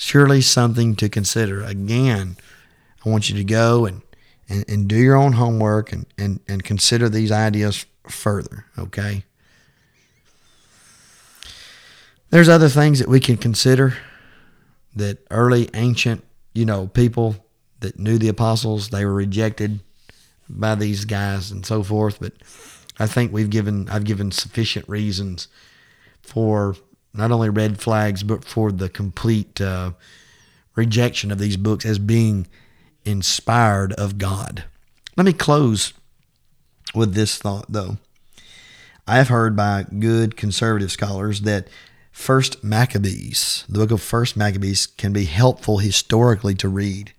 Surely 0.00 0.40
something 0.40 0.94
to 0.94 1.08
consider. 1.08 1.60
Again, 1.64 2.36
I 3.04 3.08
want 3.08 3.28
you 3.28 3.36
to 3.36 3.42
go 3.42 3.84
and, 3.84 4.02
and, 4.48 4.64
and 4.68 4.86
do 4.86 4.94
your 4.94 5.16
own 5.16 5.32
homework 5.32 5.92
and, 5.92 6.06
and, 6.16 6.38
and 6.46 6.62
consider 6.62 7.08
these 7.08 7.32
ideas 7.32 7.84
further, 8.08 8.66
okay? 8.78 9.24
There's 12.30 12.48
other 12.48 12.68
things 12.68 13.00
that 13.00 13.08
we 13.08 13.18
can 13.18 13.36
consider 13.36 13.96
that 14.94 15.18
early 15.32 15.68
ancient, 15.74 16.22
you 16.54 16.64
know, 16.64 16.86
people 16.86 17.34
that 17.80 17.98
knew 17.98 18.18
the 18.18 18.28
apostles, 18.28 18.90
they 18.90 19.04
were 19.04 19.14
rejected 19.14 19.80
by 20.48 20.76
these 20.76 21.06
guys 21.06 21.50
and 21.50 21.66
so 21.66 21.82
forth. 21.82 22.20
But 22.20 22.34
I 23.00 23.08
think 23.08 23.32
we've 23.32 23.50
given 23.50 23.88
I've 23.88 24.04
given 24.04 24.30
sufficient 24.30 24.88
reasons 24.88 25.48
for 26.22 26.76
not 27.18 27.32
only 27.32 27.50
red 27.50 27.80
flags 27.80 28.22
but 28.22 28.44
for 28.44 28.72
the 28.72 28.88
complete 28.88 29.60
uh, 29.60 29.90
rejection 30.74 31.30
of 31.30 31.38
these 31.38 31.56
books 31.56 31.84
as 31.84 31.98
being 31.98 32.46
inspired 33.04 33.92
of 33.94 34.16
God. 34.16 34.64
Let 35.16 35.26
me 35.26 35.32
close 35.32 35.92
with 36.94 37.14
this 37.14 37.36
thought 37.36 37.66
though. 37.68 37.98
I 39.06 39.16
have 39.16 39.28
heard 39.28 39.56
by 39.56 39.84
good 39.98 40.36
conservative 40.36 40.92
scholars 40.92 41.40
that 41.42 41.68
First 42.12 42.62
Maccabees, 42.64 43.64
the 43.68 43.78
book 43.78 43.90
of 43.90 44.02
First 44.02 44.36
Maccabees, 44.36 44.86
can 44.86 45.12
be 45.12 45.24
helpful 45.24 45.78
historically 45.78 46.54
to 46.56 46.68
read 46.68 47.12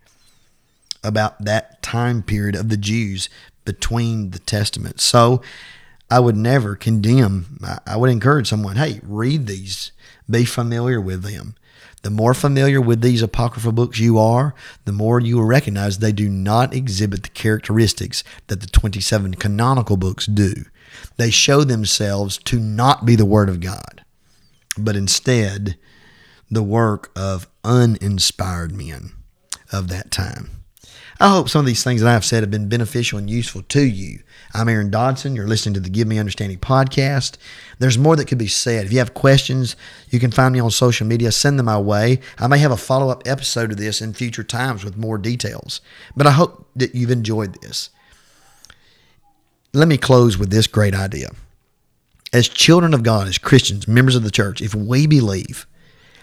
about 1.04 1.44
that 1.46 1.82
time 1.82 2.22
period 2.22 2.56
of 2.56 2.70
the 2.70 2.78
Jews 2.78 3.30
between 3.66 4.32
the 4.32 4.40
Testaments. 4.40 5.04
So 5.04 5.42
I 6.12 6.20
would 6.20 6.36
never 6.36 6.76
condemn, 6.76 7.60
I 7.86 7.98
would 7.98 8.10
encourage 8.10 8.48
someone, 8.48 8.78
hey, 8.78 9.00
read 9.04 9.48
these, 9.48 9.92
be 10.30 10.46
familiar 10.46 11.00
with 11.00 11.24
them. 11.24 11.56
The 12.02 12.10
more 12.10 12.34
familiar 12.34 12.80
with 12.80 13.02
these 13.02 13.22
apocryphal 13.22 13.74
books 13.74 14.00
you 14.00 14.18
are, 14.18 14.56
the 14.86 14.94
more 14.94 15.20
you 15.20 15.36
will 15.38 15.46
recognize 15.46 16.00
they 16.00 16.14
do 16.14 16.30
not 16.30 16.74
exhibit 16.74 17.24
the 17.24 17.30
characteristics 17.30 18.24
that 18.48 18.62
the 18.62 18.68
27 18.68 19.36
canonical 19.36 19.98
books 19.98 20.26
do. 20.26 20.54
They 21.18 21.30
show 21.30 21.64
themselves 21.64 22.38
to 22.46 22.60
not 22.60 23.06
be 23.06 23.16
the 23.16 23.26
Word 23.26 23.50
of 23.50 23.60
God 23.60 24.04
but 24.80 24.96
instead 24.96 25.78
the 26.50 26.64
work 26.64 27.12
of 27.16 27.48
uninspired 27.64 28.72
men 28.72 29.12
of 29.72 29.88
that 29.90 30.12
time. 30.12 30.59
I 31.22 31.32
hope 31.32 31.50
some 31.50 31.60
of 31.60 31.66
these 31.66 31.84
things 31.84 32.00
that 32.00 32.16
I've 32.16 32.24
said 32.24 32.44
have 32.44 32.52
been 32.52 32.70
beneficial 32.70 33.20
and 33.20 33.30
useful 33.30 33.62
to 33.64 33.82
you. 33.82 34.22
I'm 34.54 34.70
Aaron 34.70 34.90
Dodson. 34.90 35.36
You're 35.36 35.50
listening 35.50 35.74
to 35.74 35.82
the 35.82 35.90
Give 35.90 36.08
Me 36.08 36.18
Understanding 36.18 36.60
podcast. 36.60 37.36
There's 37.78 37.98
more 37.98 38.16
that 38.16 38.30
could 38.30 38.38
be 38.38 38.48
said. 38.48 38.86
If 38.86 38.94
you 38.94 39.00
have 39.00 39.14
questions, 39.14 39.76
you 40.10 40.18
can 40.22 40.32
find 40.32 40.54
me 40.54 40.62
on 40.62 40.72
social 40.72 41.06
media. 41.06 41.34
Send 41.34 41.60
them 41.60 41.66
my 41.66 41.78
way. 41.78 42.22
I 42.38 42.48
may 42.48 42.60
have 42.60 42.72
a 42.72 42.78
follow 42.78 43.10
up 43.10 43.24
episode 43.26 43.70
of 43.70 43.78
this 43.78 44.02
in 44.02 44.14
future 44.14 44.46
times 44.46 44.86
with 44.86 44.96
more 44.96 45.18
details. 45.18 45.82
But 46.16 46.26
I 46.26 46.32
hope 46.32 46.70
that 46.78 46.96
you've 46.96 47.12
enjoyed 47.12 47.62
this. 47.62 47.90
Let 49.74 49.90
me 49.90 49.98
close 49.98 50.38
with 50.38 50.52
this 50.52 50.68
great 50.68 50.96
idea. 50.96 51.32
As 52.32 52.48
children 52.48 52.94
of 52.94 53.04
God, 53.04 53.28
as 53.28 53.38
Christians, 53.38 53.90
members 53.90 54.16
of 54.16 54.24
the 54.24 54.32
church, 54.32 54.62
if 54.62 54.74
we 54.74 55.06
believe 55.06 55.68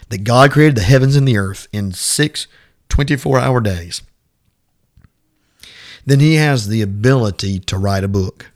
that 0.09 0.23
God 0.23 0.51
created 0.51 0.75
the 0.75 0.81
heavens 0.81 1.15
and 1.15 1.27
the 1.27 1.37
earth 1.37 1.67
in 1.71 1.91
six 1.91 2.47
24 2.89 3.37
hour 3.37 3.61
days, 3.61 4.01
then 6.07 6.21
he 6.21 6.35
has 6.35 6.69
the 6.69 6.81
ability 6.81 7.59
to 7.59 7.77
write 7.77 8.05
a 8.05 8.07
book. 8.07 8.49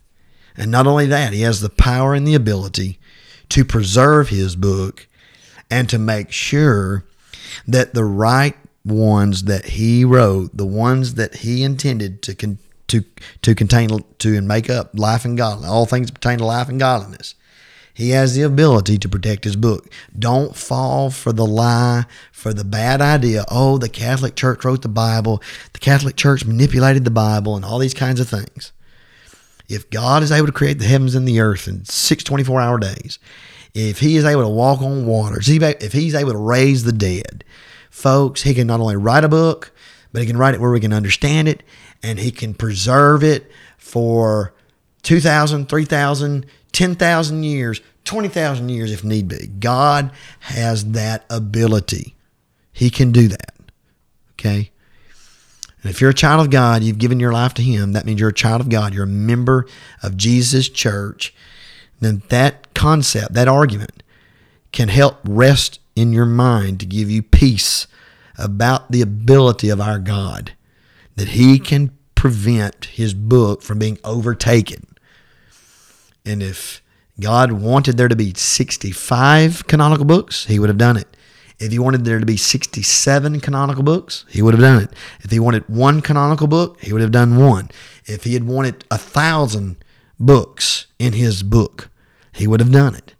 And 0.55 0.71
not 0.71 0.87
only 0.87 1.05
that, 1.07 1.33
he 1.33 1.41
has 1.41 1.59
the 1.59 1.69
power 1.69 2.13
and 2.13 2.25
the 2.25 2.33
ability 2.33 2.97
to 3.49 3.65
preserve 3.65 4.29
his 4.29 4.55
book 4.55 5.05
and 5.69 5.89
to 5.89 5.99
make 5.99 6.31
sure 6.31 7.05
that 7.67 7.93
the 7.93 8.05
right 8.05 8.55
ones 8.85 9.43
that 9.43 9.65
he 9.65 10.05
wrote, 10.05 10.55
the 10.55 10.65
ones 10.65 11.15
that 11.15 11.35
he 11.35 11.61
intended 11.63 12.21
to 12.23 12.35
con- 12.35 12.57
to 12.87 13.03
to 13.41 13.53
contain 13.53 13.89
to 14.19 14.37
and 14.37 14.47
make 14.47 14.69
up 14.69 14.91
life 14.93 15.25
and 15.25 15.37
godliness, 15.37 15.69
all 15.69 15.85
things 15.85 16.09
pertain 16.09 16.37
to 16.37 16.45
life 16.45 16.69
and 16.69 16.79
godliness, 16.79 17.35
he 17.93 18.11
has 18.11 18.35
the 18.35 18.41
ability 18.41 18.97
to 18.97 19.09
protect 19.09 19.43
his 19.43 19.55
book. 19.55 19.91
Don't 20.17 20.55
fall 20.55 21.09
for 21.09 21.33
the 21.33 21.45
lie, 21.45 22.05
for 22.31 22.53
the 22.53 22.63
bad 22.63 23.01
idea. 23.01 23.45
Oh, 23.49 23.77
the 23.77 23.89
Catholic 23.89 24.35
Church 24.35 24.63
wrote 24.63 24.81
the 24.81 24.89
Bible. 24.89 25.41
The 25.73 25.79
Catholic 25.79 26.15
Church 26.15 26.45
manipulated 26.45 27.05
the 27.05 27.11
Bible 27.11 27.55
and 27.55 27.65
all 27.65 27.79
these 27.79 27.93
kinds 27.93 28.19
of 28.19 28.29
things. 28.29 28.71
If 29.67 29.89
God 29.89 30.23
is 30.23 30.31
able 30.31 30.47
to 30.47 30.53
create 30.53 30.79
the 30.79 30.85
heavens 30.85 31.15
and 31.15 31.27
the 31.27 31.39
earth 31.39 31.67
in 31.67 31.85
six 31.85 32.23
24 32.23 32.59
hour 32.59 32.77
days, 32.77 33.19
if 33.73 33.99
he 33.99 34.17
is 34.17 34.25
able 34.25 34.41
to 34.43 34.49
walk 34.49 34.81
on 34.81 35.05
water, 35.05 35.39
if 35.39 35.93
he's 35.93 36.15
able 36.15 36.31
to 36.33 36.37
raise 36.37 36.83
the 36.83 36.91
dead, 36.91 37.43
folks, 37.89 38.41
he 38.41 38.53
can 38.53 38.67
not 38.67 38.79
only 38.79 38.97
write 38.97 39.23
a 39.23 39.29
book, 39.29 39.71
but 40.11 40.21
he 40.21 40.27
can 40.27 40.37
write 40.37 40.53
it 40.53 40.59
where 40.59 40.71
we 40.71 40.79
can 40.79 40.93
understand 40.93 41.47
it 41.47 41.63
and 42.03 42.19
he 42.19 42.31
can 42.31 42.53
preserve 42.53 43.23
it 43.23 43.49
for 43.77 44.53
2,000, 45.03 45.69
3,000, 45.69 46.45
10,000 46.73 47.43
years, 47.43 47.81
20,000 48.05 48.69
years 48.69 48.91
if 48.91 49.03
need 49.03 49.27
be. 49.27 49.47
God 49.47 50.11
has 50.41 50.91
that 50.91 51.25
ability. 51.29 52.15
He 52.71 52.89
can 52.89 53.11
do 53.11 53.27
that. 53.27 53.53
Okay? 54.33 54.71
And 55.81 55.89
if 55.89 55.99
you're 55.99 56.11
a 56.11 56.15
child 56.15 56.41
of 56.41 56.51
God, 56.51 56.83
you've 56.83 56.99
given 56.99 57.19
your 57.19 57.33
life 57.33 57.53
to 57.55 57.61
Him, 57.61 57.93
that 57.93 58.05
means 58.05 58.19
you're 58.19 58.29
a 58.29 58.33
child 58.33 58.61
of 58.61 58.69
God. 58.69 58.93
You're 58.93 59.05
a 59.05 59.07
member 59.07 59.67
of 60.03 60.15
Jesus' 60.15 60.69
church. 60.69 61.33
Then 61.99 62.23
that 62.29 62.73
concept, 62.73 63.33
that 63.33 63.47
argument, 63.47 64.03
can 64.71 64.89
help 64.89 65.17
rest 65.23 65.79
in 65.95 66.13
your 66.13 66.25
mind 66.25 66.79
to 66.79 66.85
give 66.85 67.09
you 67.09 67.21
peace 67.21 67.87
about 68.37 68.91
the 68.91 69.01
ability 69.01 69.69
of 69.69 69.81
our 69.81 69.99
God, 69.99 70.53
that 71.15 71.29
He 71.29 71.59
can 71.59 71.91
prevent 72.15 72.85
His 72.85 73.13
book 73.13 73.61
from 73.61 73.79
being 73.79 73.97
overtaken 74.03 74.90
and 76.25 76.41
if 76.43 76.81
God 77.19 77.51
wanted 77.51 77.97
there 77.97 78.07
to 78.07 78.15
be 78.15 78.33
65 78.33 79.67
canonical 79.67 80.05
books, 80.05 80.45
he 80.45 80.59
would 80.59 80.69
have 80.69 80.77
done 80.77 80.97
it. 80.97 81.07
If 81.59 81.71
he 81.71 81.77
wanted 81.77 82.05
there 82.05 82.19
to 82.19 82.25
be 82.25 82.37
67 82.37 83.39
canonical 83.39 83.83
books, 83.83 84.25
he 84.29 84.41
would 84.41 84.55
have 84.55 84.61
done 84.61 84.83
it. 84.83 84.93
If 85.21 85.29
he 85.29 85.39
wanted 85.39 85.69
one 85.69 86.01
canonical 86.01 86.47
book, 86.47 86.81
he 86.81 86.91
would 86.91 87.03
have 87.03 87.11
done 87.11 87.37
one. 87.37 87.69
If 88.05 88.23
he 88.23 88.33
had 88.33 88.45
wanted 88.45 88.83
a 88.89 88.97
thousand 88.97 89.77
books 90.19 90.87
in 90.97 91.13
his 91.13 91.43
book, 91.43 91.89
he 92.31 92.47
would 92.47 92.59
have 92.59 92.71
done 92.71 92.95
it. 92.95 93.13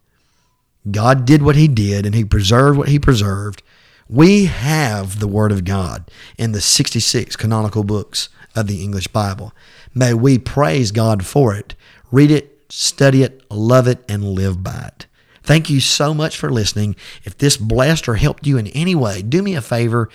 God 0.90 1.26
did 1.26 1.44
what 1.44 1.56
he 1.56 1.68
did 1.68 2.06
and 2.06 2.16
he 2.16 2.26
preserved 2.26 2.80
what 2.80 2.90
he 2.90 2.98
preserved. 2.98 3.62
We 4.10 4.46
have 4.46 5.20
the 5.20 5.28
Word 5.28 5.52
of 5.52 5.64
God 5.64 6.10
in 6.38 6.52
the 6.52 6.62
66 6.62 7.36
canonical 7.36 7.84
books 7.84 8.30
of 8.56 8.66
the 8.66 8.84
English 8.84 9.08
Bible. 9.08 9.54
May 9.94 10.14
we 10.16 10.40
praise 10.40 10.92
God 10.92 11.26
for 11.26 11.54
it. 11.54 11.76
Read 12.12 12.32
it 12.32 12.51
study 12.72 13.24
it, 13.24 13.44
love 13.52 13.88
it, 13.88 14.04
and 14.08 14.24
live 14.24 14.64
by 14.64 14.92
it. 14.96 15.08
Thank 15.44 15.70
you 15.70 15.80
so 15.80 16.14
much 16.14 16.38
for 16.38 16.52
listening. 16.52 16.96
If 17.24 17.38
this 17.38 17.58
blessed 17.58 18.08
or 18.08 18.16
helped 18.16 18.46
you 18.46 18.58
in 18.58 18.68
any 18.68 18.94
way, 18.94 19.22
do 19.22 19.42
me 19.42 19.56
a 19.56 19.62
favor 19.62 20.10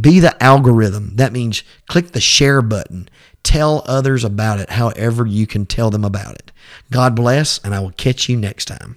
be 0.00 0.20
the 0.20 0.42
algorithm. 0.42 1.16
That 1.16 1.32
means 1.32 1.62
click 1.88 2.12
the 2.12 2.20
share 2.20 2.62
button. 2.62 3.08
Tell 3.42 3.82
others 3.86 4.24
about 4.24 4.60
it 4.60 4.70
however 4.70 5.26
you 5.26 5.46
can 5.46 5.66
tell 5.66 5.90
them 5.90 6.04
about 6.04 6.34
it. 6.34 6.52
God 6.90 7.14
bless, 7.14 7.58
and 7.58 7.74
I 7.74 7.80
will 7.80 7.92
catch 7.92 8.28
you 8.28 8.36
next 8.36 8.66
time. 8.66 8.96